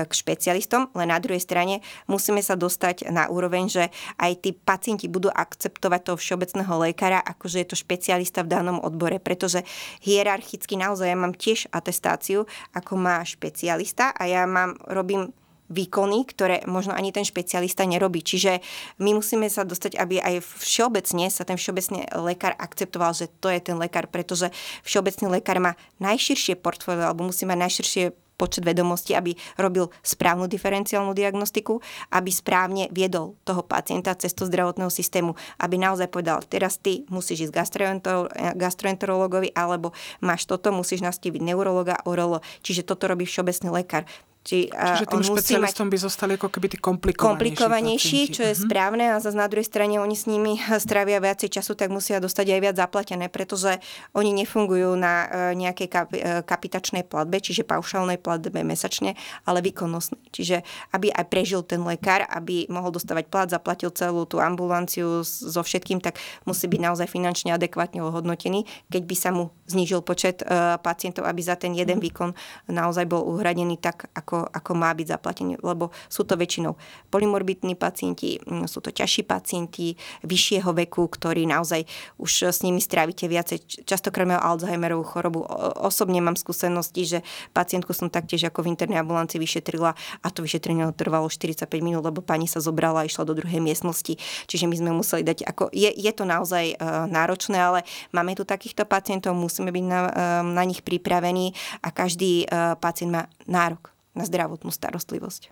k 0.05 0.12
špecialistom, 0.12 0.91
len 0.93 1.10
na 1.10 1.17
druhej 1.17 1.39
strane 1.39 1.79
musíme 2.12 2.43
sa 2.43 2.60
dostať 2.60 3.08
na 3.10 3.32
úroveň, 3.32 3.71
že 3.71 3.84
aj 4.19 4.32
tí 4.43 4.51
pacienti 4.51 5.08
budú 5.08 5.32
akceptovať 5.32 6.12
toho 6.12 6.17
všeobecného 6.19 6.73
lekára, 6.84 7.23
akože 7.23 7.63
je 7.63 7.67
to 7.71 7.79
špecialista 7.79 8.43
v 8.43 8.51
danom 8.51 8.77
odbore, 8.84 9.17
pretože 9.17 9.63
hierarchicky 10.03 10.75
naozaj 10.75 11.08
ja 11.08 11.17
mám 11.17 11.34
tiež 11.34 11.71
atestáciu, 11.71 12.43
ako 12.75 12.99
má 12.99 13.23
špecialista 13.23 14.12
a 14.12 14.27
ja 14.27 14.43
mám, 14.43 14.75
robím 14.86 15.32
výkony, 15.69 16.25
ktoré 16.25 16.65
možno 16.65 16.97
ani 16.97 17.13
ten 17.13 17.23
špecialista 17.23 17.86
nerobí. 17.86 18.25
Čiže 18.25 18.60
my 18.99 19.13
musíme 19.15 19.47
sa 19.47 19.63
dostať, 19.63 19.95
aby 19.95 20.17
aj 20.19 20.41
všeobecne 20.60 21.29
sa 21.29 21.45
ten 21.45 21.55
všeobecný 21.55 22.10
lekár 22.19 22.58
akceptoval, 22.58 23.13
že 23.13 23.29
to 23.39 23.53
je 23.53 23.62
ten 23.62 23.77
lekár, 23.77 24.10
pretože 24.10 24.49
všeobecný 24.84 25.39
lekár 25.39 25.62
má 25.62 25.77
najširšie 26.01 26.58
portfólio 26.58 27.05
alebo 27.05 27.29
musí 27.29 27.45
mať 27.45 27.58
najširšie 27.69 28.03
počet 28.39 28.63
vedomostí, 28.63 29.12
aby 29.19 29.36
robil 29.60 29.91
správnu 29.99 30.47
diferenciálnu 30.47 31.12
diagnostiku, 31.12 31.84
aby 32.15 32.32
správne 32.32 32.88
viedol 32.95 33.36
toho 33.43 33.67
pacienta 33.67 34.15
cez 34.15 34.32
to 34.32 34.47
zdravotného 34.47 34.88
systému, 34.88 35.36
aby 35.60 35.75
naozaj 35.75 36.08
povedal, 36.08 36.39
teraz 36.47 36.79
ty 36.79 37.03
musíš 37.12 37.51
ísť 37.51 37.53
gastroenterologovi, 38.55 39.51
alebo 39.51 39.91
máš 40.23 40.47
toto, 40.47 40.71
musíš 40.71 41.03
nastaviť 41.03 41.43
neurologa, 41.43 41.99
orolo. 42.08 42.39
Čiže 42.63 42.88
toto 42.88 43.12
robí 43.12 43.27
všeobecný 43.27 43.84
lekár 43.84 44.08
Či, 44.49 44.65
Čiže 44.73 45.05
tým 45.05 45.21
špecialistom 45.21 45.85
mať... 45.85 45.93
by 45.93 45.97
zostali 46.01 46.31
ako 46.33 46.49
keby 46.49 46.73
tí 46.73 46.77
komplikovanejší 46.81 47.38
Komplikovanejší, 47.38 48.21
čo 48.33 48.41
je 48.49 48.57
mm-hmm. 48.57 48.65
správne 48.65 49.05
a 49.13 49.21
zase 49.21 49.38
na 49.38 49.45
druhej 49.45 49.69
strane 49.69 50.01
oni 50.01 50.17
s 50.17 50.25
nimi 50.25 50.57
strávia 50.85 51.21
viacej 51.21 51.53
času, 51.53 51.77
tak 51.77 51.93
musia 51.93 52.17
dostať 52.17 52.57
aj 52.57 52.59
viac 52.65 52.75
zaplatené, 52.81 53.29
pretože 53.29 53.77
oni 54.17 54.33
nefungujú 54.33 54.97
na 54.97 55.29
e, 55.53 55.53
nejakej 55.53 55.85
e, 55.85 55.95
kapitačnej 56.41 57.05
platbe, 57.05 57.38
čiže 57.38 57.62
paušálnej 57.62 58.17
platbe 58.17 58.65
mesačne, 58.65 59.13
ale 59.45 59.62
výkonnostnej. 59.62 60.17
Čiže 60.33 60.65
aby 60.97 61.13
aj 61.13 61.29
prežil 61.29 61.62
ten 61.62 61.85
lekár, 61.85 62.25
aby 62.25 62.65
mohol 62.73 62.89
dostávať 62.89 63.29
plat, 63.29 63.53
zaplatil 63.53 63.93
celú 63.93 64.25
tú 64.25 64.41
ambulanciu 64.41 65.21
so 65.21 65.62
všetkým, 65.62 66.01
tak 66.01 66.17
musí 66.49 66.65
byť 66.65 66.81
naozaj 66.81 67.05
finančne 67.05 67.53
adekvátne 67.53 68.01
ohodnotený. 68.01 68.65
Keď 68.89 69.03
by 69.05 69.13
sa 69.13 69.29
mu 69.29 69.53
znížil 69.69 70.01
počet 70.01 70.41
e, 70.41 70.81
pacientov, 70.81 71.29
aby 71.29 71.41
za 71.45 71.53
ten 71.53 71.77
jeden 71.77 72.01
mhm. 72.01 72.05
výkon 72.09 72.29
naozaj 72.65 73.05
bol 73.05 73.21
uhradený 73.29 73.77
tak, 73.77 74.09
ako, 74.15 74.38
ako 74.47 74.71
má 74.78 74.93
byť 74.95 75.08
zaplatený. 75.15 75.60
Lebo 75.60 75.91
sú 76.08 76.23
to 76.23 76.39
väčšinou 76.39 76.78
polymorbidní 77.10 77.75
pacienti, 77.75 78.39
sú 78.69 78.80
to 78.80 78.93
ťažší 78.93 79.25
pacienti 79.25 79.97
vyššieho 80.23 80.71
veku, 80.71 81.10
ktorí 81.10 81.49
naozaj 81.49 81.84
už 82.21 82.54
s 82.54 82.60
nimi 82.63 82.80
strávite 82.80 83.25
viacej. 83.25 83.84
Častokrát 83.84 84.30
majú 84.30 84.41
Alzheimerovú 84.41 85.04
chorobu. 85.04 85.39
Osobne 85.80 86.21
mám 86.21 86.38
skúsenosti, 86.38 87.04
že 87.06 87.19
pacientku 87.52 87.91
som 87.91 88.08
taktiež 88.08 88.47
ako 88.47 88.65
v 88.65 88.78
internej 88.78 89.02
ambulancii 89.02 89.41
vyšetrila 89.41 89.91
a 89.95 90.28
to 90.30 90.45
vyšetrenie 90.45 90.86
trvalo 90.93 91.28
45 91.28 91.65
minút, 91.82 92.06
lebo 92.06 92.21
pani 92.21 92.45
sa 92.45 92.62
zobrala 92.62 93.04
a 93.04 93.08
išla 93.08 93.25
do 93.25 93.34
druhej 93.34 93.63
miestnosti. 93.63 94.19
Čiže 94.45 94.65
my 94.69 94.75
sme 94.75 94.91
museli 94.93 95.23
dať, 95.25 95.47
ako 95.47 95.73
je, 95.73 95.89
je 95.89 96.12
to 96.13 96.23
naozaj 96.28 96.75
uh, 96.75 97.08
náročné, 97.10 97.58
ale 97.58 97.80
máme 98.12 98.36
tu 98.36 98.43
takýchto 98.43 98.86
pacientov, 98.86 99.36
musíme 99.36 99.73
byť 99.73 99.86
na, 99.86 99.99
uh, 100.06 100.10
na 100.45 100.63
nich 100.67 100.86
pripravení 100.86 101.54
a 101.82 101.89
každý 101.89 102.45
uh, 102.45 102.75
pacient 102.78 103.12
má 103.12 103.23
nárok 103.49 103.98
na 104.13 104.24
zdravotnú 104.26 104.69
starostlivosť. 104.74 105.52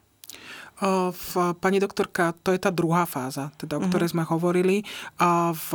V, 1.10 1.32
pani 1.58 1.80
doktorka, 1.82 2.36
to 2.44 2.52
je 2.54 2.60
tá 2.62 2.70
druhá 2.70 3.08
fáza, 3.08 3.50
teda, 3.58 3.80
o 3.80 3.88
ktorej 3.88 4.12
uh-huh. 4.12 4.28
sme 4.28 4.30
hovorili. 4.30 4.84
A 5.18 5.50
v, 5.56 5.70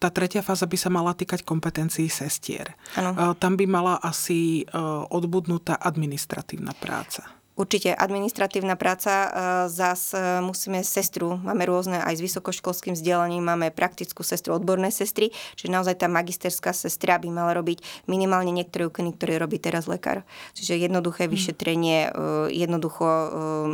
tá 0.00 0.08
tretia 0.08 0.40
fáza 0.40 0.64
by 0.64 0.78
sa 0.78 0.88
mala 0.88 1.12
týkať 1.12 1.44
kompetencií 1.44 2.08
sestier. 2.08 2.72
Ano. 2.96 3.34
Tam 3.36 3.58
by 3.58 3.66
mala 3.68 4.00
asi 4.00 4.64
odbudnutá 5.12 5.76
administratívna 5.76 6.72
práca. 6.78 7.37
Určite 7.58 7.90
administratívna 7.90 8.78
práca, 8.78 9.10
e, 9.10 9.28
zás 9.66 10.14
e, 10.14 10.38
musíme 10.38 10.86
sestru, 10.86 11.42
máme 11.42 11.66
rôzne 11.66 11.98
aj 11.98 12.14
s 12.14 12.22
vysokoškolským 12.22 12.94
vzdelaním, 12.94 13.42
máme 13.42 13.74
praktickú 13.74 14.22
sestru, 14.22 14.54
odborné 14.54 14.94
sestry, 14.94 15.34
čiže 15.58 15.74
naozaj 15.74 15.98
tá 15.98 16.06
magisterská 16.06 16.70
sestra 16.70 17.18
by 17.18 17.26
mala 17.34 17.58
robiť 17.58 18.06
minimálne 18.06 18.54
niektoré 18.54 18.86
úkony, 18.86 19.10
ktoré 19.10 19.42
robí 19.42 19.58
teraz 19.58 19.90
lekár. 19.90 20.22
Čiže 20.54 20.78
jednoduché 20.78 21.26
mm. 21.26 21.30
vyšetrenie, 21.34 21.98
e, 22.06 22.10
jednoducho 22.54 23.06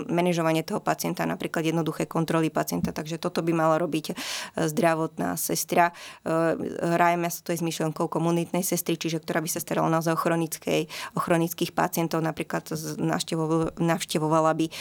manažovanie 0.08 0.64
toho 0.64 0.80
pacienta, 0.80 1.28
napríklad 1.28 1.68
jednoduché 1.68 2.08
kontroly 2.08 2.48
pacienta, 2.48 2.88
takže 2.96 3.20
toto 3.20 3.44
by 3.44 3.52
mala 3.52 3.76
robiť 3.76 4.16
zdravotná 4.56 5.36
sestra. 5.36 5.92
Hrajeme 6.24 7.28
sa 7.28 7.40
to 7.42 7.52
aj 7.52 7.60
s 7.60 7.64
myšlenkou 7.66 8.08
komunitnej 8.08 8.64
sestry, 8.64 8.96
čiže 8.96 9.20
ktorá 9.20 9.44
by 9.44 9.50
sa 9.50 9.60
starala 9.60 9.90
naozaj 9.90 10.14
o, 10.14 10.20
chronickej, 10.20 10.88
o 11.14 11.20
chronických 11.20 11.74
pacientov, 11.76 12.22
napríklad 12.22 12.70
z 12.70 12.96
návštevou 12.96 13.73
navštevovala 13.78 14.52
by 14.54 14.66
e, 14.68 14.72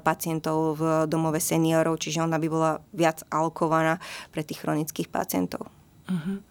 pacientov 0.00 0.78
v 0.78 0.82
domove 1.06 1.38
seniorov, 1.38 2.00
čiže 2.00 2.24
ona 2.24 2.36
by 2.36 2.48
bola 2.48 2.72
viac 2.92 3.24
alkovaná 3.32 4.00
pre 4.30 4.44
tých 4.44 4.64
chronických 4.64 5.08
pacientov. 5.08 5.68
Uh-huh. 6.02 6.42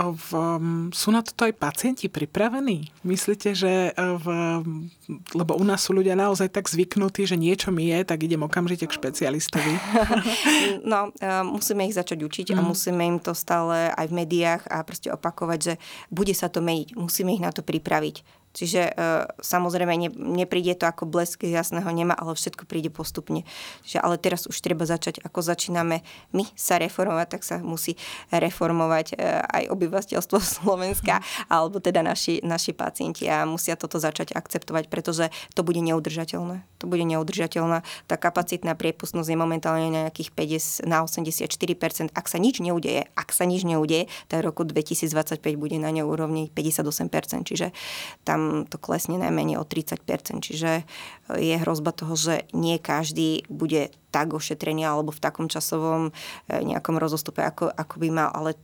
V, 0.00 0.28
um, 0.32 0.88
sú 0.92 1.12
na 1.12 1.20
toto 1.20 1.44
aj 1.44 1.56
pacienti 1.56 2.08
pripravení? 2.08 2.88
Myslíte, 3.04 3.52
že 3.52 3.90
e, 3.90 3.92
v, 3.96 4.26
lebo 5.32 5.56
u 5.56 5.64
nás 5.64 5.84
sú 5.84 5.96
ľudia 5.96 6.16
naozaj 6.16 6.52
tak 6.52 6.68
zvyknutí, 6.68 7.24
že 7.24 7.36
niečo 7.36 7.72
mi 7.72 7.88
je, 7.92 8.04
tak 8.04 8.22
idem 8.24 8.44
okamžite 8.44 8.88
k 8.88 8.96
špecialistovi. 8.96 9.72
no, 10.92 11.12
e, 11.16 11.28
musíme 11.44 11.84
ich 11.88 11.96
začať 11.96 12.22
učiť 12.22 12.46
a 12.54 12.60
mhm. 12.60 12.66
musíme 12.70 13.02
im 13.02 13.18
to 13.20 13.32
stále 13.32 13.92
aj 13.92 14.06
v 14.08 14.16
médiách 14.24 14.62
a 14.68 14.84
proste 14.84 15.08
opakovať, 15.12 15.58
že 15.58 15.74
bude 16.12 16.32
sa 16.32 16.52
to 16.52 16.60
meniť. 16.64 16.96
Musíme 16.96 17.32
ich 17.32 17.42
na 17.44 17.52
to 17.52 17.64
pripraviť 17.64 18.39
Čiže 18.50 18.82
e, 18.90 18.92
samozrejme 19.38 19.94
ne, 19.94 20.10
nepríde 20.10 20.74
to 20.74 20.90
ako 20.90 21.06
blesk 21.06 21.46
z 21.46 21.54
jasného 21.54 21.86
nema, 21.94 22.18
ale 22.18 22.34
všetko 22.34 22.66
príde 22.66 22.90
postupne. 22.90 23.46
Čiže, 23.86 24.02
ale 24.02 24.18
teraz 24.18 24.50
už 24.50 24.58
treba 24.58 24.82
začať, 24.82 25.22
ako 25.22 25.38
začíname 25.38 26.02
my 26.34 26.44
sa 26.58 26.82
reformovať, 26.82 27.26
tak 27.30 27.42
sa 27.46 27.56
musí 27.62 27.94
reformovať 28.34 29.14
e, 29.14 29.38
aj 29.46 29.64
obyvateľstvo 29.70 30.38
Slovenska, 30.58 31.22
mm. 31.22 31.46
alebo 31.46 31.78
teda 31.78 32.02
naši, 32.02 32.42
naši 32.42 32.74
pacienti 32.74 33.30
a 33.30 33.46
musia 33.46 33.78
toto 33.78 34.02
začať 34.02 34.34
akceptovať, 34.34 34.90
pretože 34.90 35.30
to 35.54 35.62
bude 35.62 35.78
neudržateľné. 35.78 36.66
To 36.82 36.90
bude 36.90 37.06
neudržateľná. 37.06 37.86
Tá 38.10 38.16
kapacitná 38.18 38.74
priepustnosť 38.74 39.30
je 39.30 39.38
momentálne 39.38 39.88
na 39.94 40.10
nejakých 40.10 40.34
50, 40.82 40.90
na 40.90 41.06
84%. 41.06 42.10
Ak 42.16 42.26
sa 42.26 42.42
nič 42.42 42.58
neudeje, 42.58 43.06
ak 43.14 43.30
sa 43.30 43.46
nič 43.46 43.62
neudeje, 43.62 44.10
tak 44.26 44.42
roku 44.42 44.66
2025 44.66 45.38
bude 45.54 45.76
na 45.78 45.92
ňou 45.92 46.10
úrovni 46.10 46.48
58%. 46.50 47.46
Čiže 47.46 47.76
tam 48.24 48.39
tam 48.40 48.64
to 48.64 48.80
klesne 48.80 49.20
najmenej 49.20 49.60
o 49.60 49.64
30%. 49.68 50.00
Čiže 50.40 50.70
e, 50.80 50.84
je 51.36 51.54
hrozba 51.60 51.92
toho, 51.92 52.16
že 52.16 52.48
nie 52.56 52.80
každý 52.80 53.44
bude 53.52 53.92
tak 54.08 54.32
ošetrený 54.32 54.88
alebo 54.88 55.12
v 55.12 55.20
takom 55.20 55.46
časovom 55.52 56.10
e, 56.48 56.64
nejakom 56.64 56.96
rozostupe, 56.96 57.44
ako, 57.44 57.68
ako 57.68 57.94
by 58.00 58.08
mal, 58.08 58.32
ale 58.32 58.56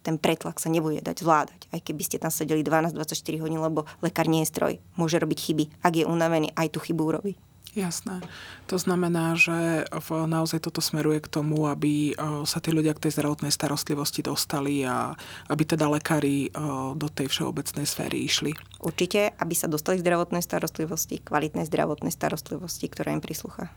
ten 0.00 0.16
pretlak 0.16 0.56
sa 0.56 0.72
nebude 0.72 1.04
dať 1.04 1.20
zvládať. 1.20 1.60
Aj 1.76 1.80
keby 1.84 2.00
ste 2.00 2.16
tam 2.16 2.32
sedeli 2.32 2.64
12-24 2.64 3.44
hodín, 3.44 3.60
lebo 3.60 3.84
lekár 4.00 4.24
nie 4.24 4.40
je 4.48 4.48
stroj. 4.48 4.72
Môže 4.96 5.20
robiť 5.20 5.38
chyby. 5.38 5.64
Ak 5.84 5.92
je 5.92 6.08
unavený, 6.08 6.56
aj 6.56 6.72
tú 6.72 6.80
chybu 6.80 7.02
urobí. 7.04 7.36
Jasné. 7.70 8.18
To 8.66 8.82
znamená, 8.82 9.38
že 9.38 9.86
naozaj 10.10 10.66
toto 10.66 10.82
smeruje 10.82 11.22
k 11.22 11.30
tomu, 11.30 11.70
aby 11.70 12.10
e, 12.10 12.14
sa 12.42 12.58
tí 12.58 12.74
ľudia 12.74 12.98
k 12.98 13.06
tej 13.06 13.14
zdravotnej 13.14 13.54
starostlivosti 13.54 14.26
dostali 14.26 14.82
a 14.82 15.14
aby 15.46 15.62
teda 15.62 15.86
lekári 15.86 16.50
e, 16.50 16.58
do 16.98 17.06
tej 17.06 17.30
všeobecnej 17.30 17.86
sféry 17.86 18.26
išli. 18.26 18.58
Určite, 18.82 19.30
aby 19.38 19.54
sa 19.54 19.70
dostali 19.70 20.02
k 20.02 20.04
zdravotnej 20.06 20.42
starostlivosti, 20.42 21.22
kvalitnej 21.22 21.62
zdravotnej 21.70 22.10
starostlivosti, 22.10 22.90
ktorá 22.90 23.14
im 23.14 23.22
prislúcha. 23.22 23.70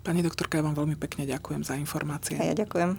Pani 0.00 0.24
doktorka, 0.24 0.56
ja 0.56 0.64
vám 0.64 0.78
veľmi 0.78 0.96
pekne 0.96 1.28
ďakujem 1.28 1.60
za 1.60 1.76
informácie. 1.76 2.40
A 2.40 2.48
ja 2.48 2.56
ďakujem. 2.56 2.96